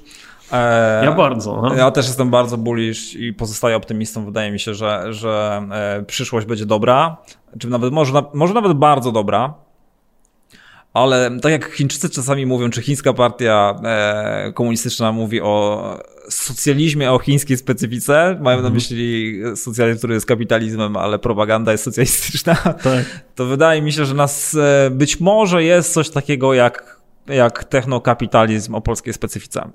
[0.52, 1.62] E, ja bardzo.
[1.62, 1.74] No.
[1.74, 4.24] Ja też jestem bardzo bullish i pozostaję optymistą.
[4.24, 7.16] Wydaje mi się, że, że e, przyszłość będzie dobra,
[7.58, 9.54] czy nawet może, może nawet bardzo dobra.
[10.92, 15.82] Ale tak jak Chińczycy czasami mówią, czy chińska partia e, komunistyczna mówi o
[16.28, 18.74] socjalizmie, o chińskiej specyfice, mają na mhm.
[18.74, 23.04] myśli socjalizm, który jest kapitalizmem, ale propaganda jest socjalistyczna, tak.
[23.36, 28.74] to wydaje mi się, że nas e, być może jest coś takiego jak, jak technokapitalizm
[28.74, 29.70] o polskiej specyfice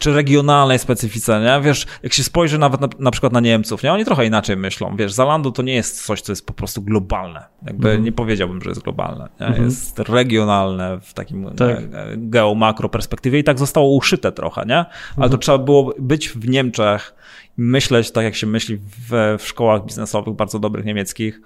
[0.00, 1.60] czy regionalnej specyfice, nie?
[1.64, 3.92] Wiesz, jak się spojrzy nawet na, na przykład na Niemców, nie?
[3.92, 4.96] Oni trochę inaczej myślą.
[4.96, 7.44] Wiesz, Zalando to nie jest coś, co jest po prostu globalne.
[7.66, 8.04] Jakby mm.
[8.04, 9.28] nie powiedziałbym, że jest globalne.
[9.38, 9.64] Mm.
[9.64, 11.78] Jest regionalne w takim tak.
[12.16, 14.76] geomakro perspektywie i tak zostało uszyte trochę, nie?
[14.76, 15.30] Ale mm.
[15.30, 17.14] to trzeba było być w Niemczech
[17.58, 21.40] i myśleć tak, jak się myśli w, w szkołach biznesowych bardzo dobrych niemieckich,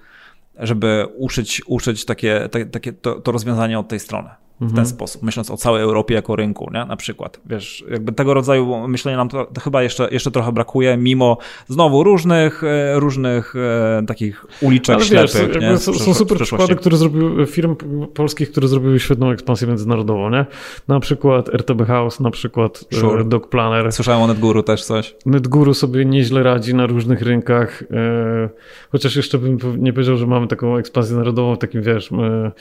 [0.59, 4.29] żeby uszyć, uszyć takie, takie to, to rozwiązanie od tej strony.
[4.55, 4.85] W ten Mhm.
[4.87, 6.85] sposób, myśląc o całej Europie jako rynku, nie?
[6.85, 7.39] na przykład.
[7.45, 11.37] Wiesz, jakby tego rodzaju myślenia nam to, to chyba jeszcze, jeszcze trochę brakuje, mimo
[11.67, 15.47] znowu różnych, e, różnych e, takich uliczek Ale ślepych.
[15.53, 15.77] wiesz, nie?
[15.77, 17.75] są, są super przykłady, które zrobiły, firm
[18.13, 20.45] polskich, które zrobiły świetną ekspansję międzynarodową, nie?
[20.87, 23.23] Na przykład RTB House, na przykład e, Sure.
[23.23, 23.91] Dog Planner.
[23.91, 25.15] Słyszałem o NetGuru też coś.
[25.25, 28.49] NetGuru sobie nieźle radzi na różnych rynkach, e,
[28.91, 32.51] chociaż jeszcze bym nie powiedział, że mamy taką ekspansję narodową w takim, wiesz, e,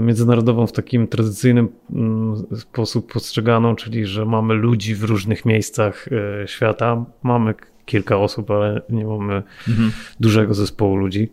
[0.00, 6.08] międzynarodową w takim tradycyjnym mm, sposób postrzeganą, czyli że mamy ludzi w różnych miejscach
[6.42, 7.04] e, świata.
[7.22, 7.54] Mamy
[7.86, 9.92] kilka osób, ale nie mamy Mhm.
[10.20, 11.28] dużego zespołu ludzi.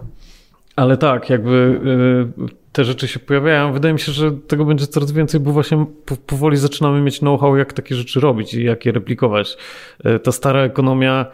[0.76, 1.80] Ale tak, jakby
[2.49, 3.74] y, te rzeczy się pojawiają.
[3.74, 7.57] Wydaje mi się, że tego będzie coraz więcej, bo właśnie po- powoli zaczynamy mieć know-how,
[7.57, 9.57] jak takie rzeczy robić i jak je replikować.
[10.05, 11.26] Y, Ta stara ekonomia,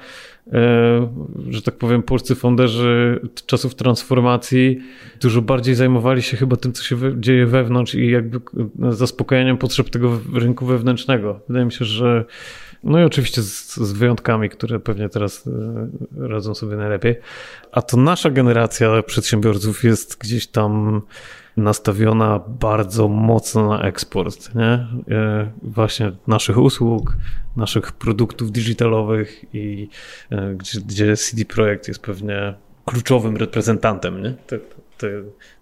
[1.50, 4.80] że tak powiem, polscy founderzy czasów transformacji
[5.22, 8.40] dużo bardziej zajmowali się chyba tym, co się dzieje wewnątrz i jakby
[8.90, 11.40] zaspokajaniem potrzeb tego rynku wewnętrznego.
[11.48, 12.26] Wydaje mi się, że
[12.84, 15.52] no i oczywiście z, z wyjątkami, które pewnie teraz y,
[16.18, 17.16] radzą sobie najlepiej.
[17.72, 21.02] A to nasza generacja przedsiębiorców jest gdzieś tam
[21.58, 24.88] nastawiona bardzo mocno na eksport, nie?
[25.16, 27.18] E, Właśnie naszych usług,
[27.56, 29.90] naszych produktów digitalowych i
[30.32, 32.54] e, gdzie, gdzie CD Projekt jest pewnie
[32.86, 34.34] kluczowym reprezentantem, nie?
[34.48, 34.60] Te,
[34.98, 35.08] te,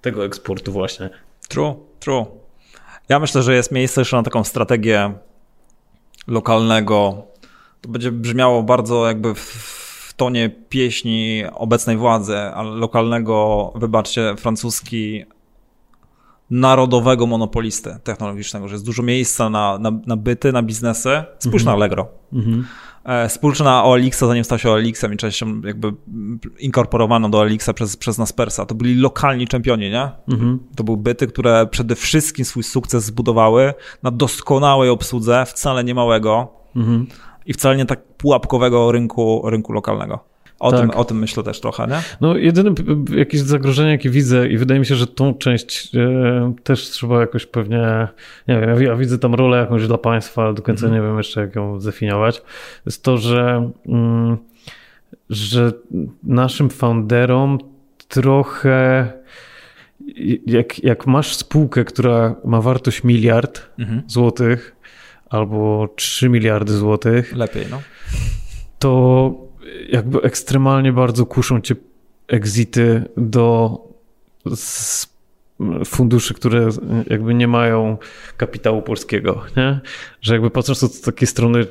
[0.02, 1.10] tego eksportu właśnie.
[1.48, 2.26] True, true.
[3.10, 5.14] Ja myślę, że jest miejsce jeszcze na taką strategię
[6.30, 7.24] lokalnego.
[7.82, 15.26] To będzie brzmiało bardzo jakby w, tonie pieśni obecnej władzy, ale lokalnego, wybaczcie, francuski
[16.50, 21.24] narodowego monopolisty technologicznego, że jest dużo miejsca na, na, na byty, na biznesy.
[21.40, 22.08] Spójrz na Allegro.
[22.34, 22.64] E,
[23.28, 25.94] Spójrz na OLX, zanim stał się OLX-em i częścią jakby
[26.60, 28.66] inkorporowano do OLX-a przez, przez Naspersa.
[28.66, 30.10] To byli lokalni czempioni, nie?
[30.30, 30.60] Mhm.
[30.76, 33.74] To były byty, które przede wszystkim swój sukces zbudowały
[34.04, 37.08] na doskonałej obsłudze, wcale nie małego Mhm.
[37.46, 40.29] i wcale nie tak pułapkowego rynku, rynku lokalnego.
[40.60, 40.80] O, Tak.
[40.82, 42.02] tym, o tym myślę też trochę, nie?
[42.22, 42.72] No, jedyne
[43.18, 47.46] jakieś zagrożenie, jakie widzę, i wydaje mi się, że tą część e, też trzeba jakoś
[47.46, 48.08] pewnie,
[48.48, 51.02] nie wiem, ja, wi- ja widzę tam rolę jakąś dla państwa, ale do końca Mhm.
[51.04, 52.42] nie wiem jeszcze, jak ją zdefiniować.
[52.86, 54.38] Jest to, że, mm,
[55.30, 55.72] że
[56.24, 57.58] naszym founderom
[58.08, 59.08] trochę.
[60.48, 64.02] Jak, jak masz spółkę, która ma wartość miliard Mhm.
[64.08, 64.76] złotych
[65.30, 67.82] albo 3 miliardy złotych, Lepiej, no.
[68.80, 69.32] to
[69.90, 71.76] jakby ekstremalnie bardzo kuszą cię
[72.28, 73.78] exity do
[75.86, 76.70] funduszy, które
[77.08, 77.98] jakby nie mają
[78.38, 79.80] kapitału polskiego, nie?
[80.22, 81.66] Że jakby patrząc od takiej strony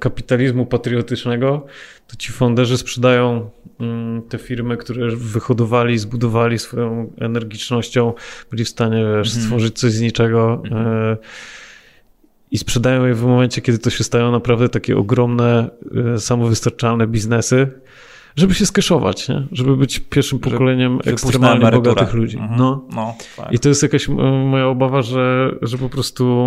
[0.00, 1.66] kapitalizmu patriotycznego,
[2.06, 8.12] to ci fonderzy sprzedają mm, te firmy, które wyhodowali, zbudowali swoją energicznością,
[8.50, 9.44] byli w stanie wiesz, Mhm.
[9.44, 10.62] stworzyć coś z niczego.
[10.70, 11.16] e,
[12.50, 15.70] i sprzedają je w momencie, kiedy to się stają naprawdę takie ogromne,
[16.14, 17.70] e, samowystarczalne biznesy,
[18.36, 19.46] żeby się skeszować, nie?
[19.52, 22.38] żeby być pierwszym pokoleniem na ekstremalnie bogatych ludzi.
[22.38, 22.58] Mhm.
[22.58, 22.84] No.
[22.94, 23.52] no tak.
[23.52, 24.12] I to jest jakaś e,
[24.46, 26.46] moja obawa, że, że po prostu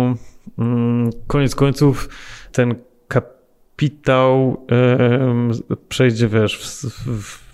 [0.58, 2.08] mm, koniec końców
[2.52, 2.74] ten
[3.08, 5.50] kapitał em,
[5.88, 6.64] przejdzie, wiesz, w,
[7.22, 7.51] w,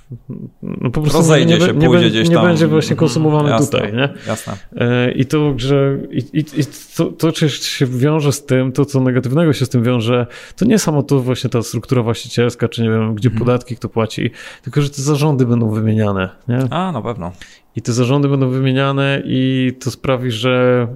[0.62, 2.44] no po prostu Rozejdzie nie, się, nie, pójdzie nie, gdzieś nie tam.
[2.44, 2.98] będzie właśnie Mhm.
[2.98, 4.08] konsumowany Jasne, tutaj, nie?
[4.26, 4.52] Jasne.
[4.76, 6.64] E, I to, że i, i, i
[6.96, 10.64] to, to, czy się wiąże z tym, to co negatywnego się z tym wiąże, to
[10.64, 13.38] nie samo to właśnie ta struktura właścicielska, czy nie wiem, gdzie Mhm.
[13.46, 14.30] podatki kto płaci,
[14.62, 16.58] tylko że te zarządy będą wymieniane, nie?
[16.70, 17.32] A, na pewno.
[17.76, 20.86] I te zarządy będą wymieniane i to sprawi, że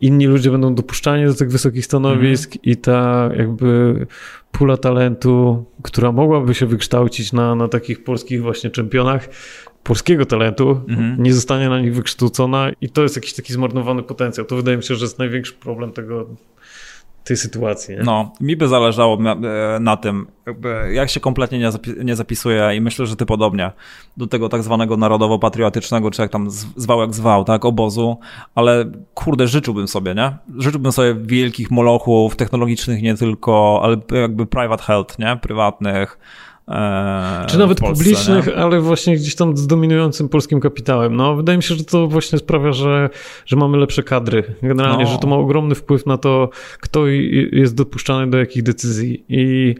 [0.00, 4.06] inni ludzie będą dopuszczani do tych wysokich stanowisk i ta jakby
[4.58, 9.28] pula talentu, która mogłaby się wykształcić na, na takich polskich właśnie czempionach,
[9.82, 11.22] polskiego talentu, Mhm.
[11.22, 14.46] nie zostanie na nich wykształcona i to jest jakiś taki zmarnowany potencjał.
[14.46, 16.26] To wydaje mi się, że jest największy problem tego,
[17.26, 17.96] tej sytuacji.
[17.96, 18.02] Nie?
[18.02, 22.16] No, mi by zależało na, e, na tym, jakby jak się kompletnie nie, zapi- nie
[22.16, 23.72] zapisuje i myślę, że ty podobnie,
[24.16, 28.18] do tego tak zwanego narodowo-patriotycznego, czy jak tam zwał jak zwał, tak, obozu,
[28.54, 30.36] ale kurde, życzyłbym sobie, nie?
[30.58, 35.36] Życzyłbym sobie wielkich molochów technologicznych nie tylko, ale jakby private health, nie?
[35.42, 36.18] Prywatnych.
[36.68, 38.56] E, Czy nawet Polsce, publicznych, nie?
[38.56, 41.16] ale właśnie gdzieś tam z dominującym polskim kapitałem.
[41.16, 43.10] No, wydaje mi się, że to właśnie sprawia, że,
[43.46, 44.54] że mamy lepsze kadry.
[44.62, 45.10] Generalnie, No.
[45.10, 46.50] że to ma ogromny wpływ na to,
[46.80, 47.06] kto
[47.52, 49.24] jest dopuszczany do jakich decyzji.
[49.28, 49.74] I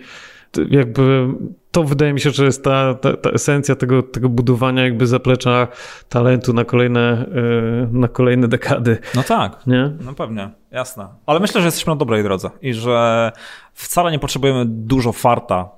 [0.71, 1.29] jakby
[1.71, 5.69] to wydaje mi się, że jest ta, ta, ta esencja tego, tego budowania jakby zaplecza
[6.09, 8.99] talentu na kolejne, yy, na kolejne dekady.
[9.15, 9.67] No tak.
[9.67, 9.93] Nie?
[10.05, 11.09] No pewnie, jasne.
[11.27, 13.33] Ale myślę, że jesteśmy na dobrej drodze i że
[13.75, 15.69] wcale nie potrzebujemy dużo farta,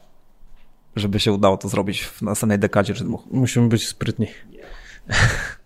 [0.97, 3.23] żeby się udało to zrobić w następnej dekadzie czy dwóch.
[3.31, 4.27] Musimy być sprytni.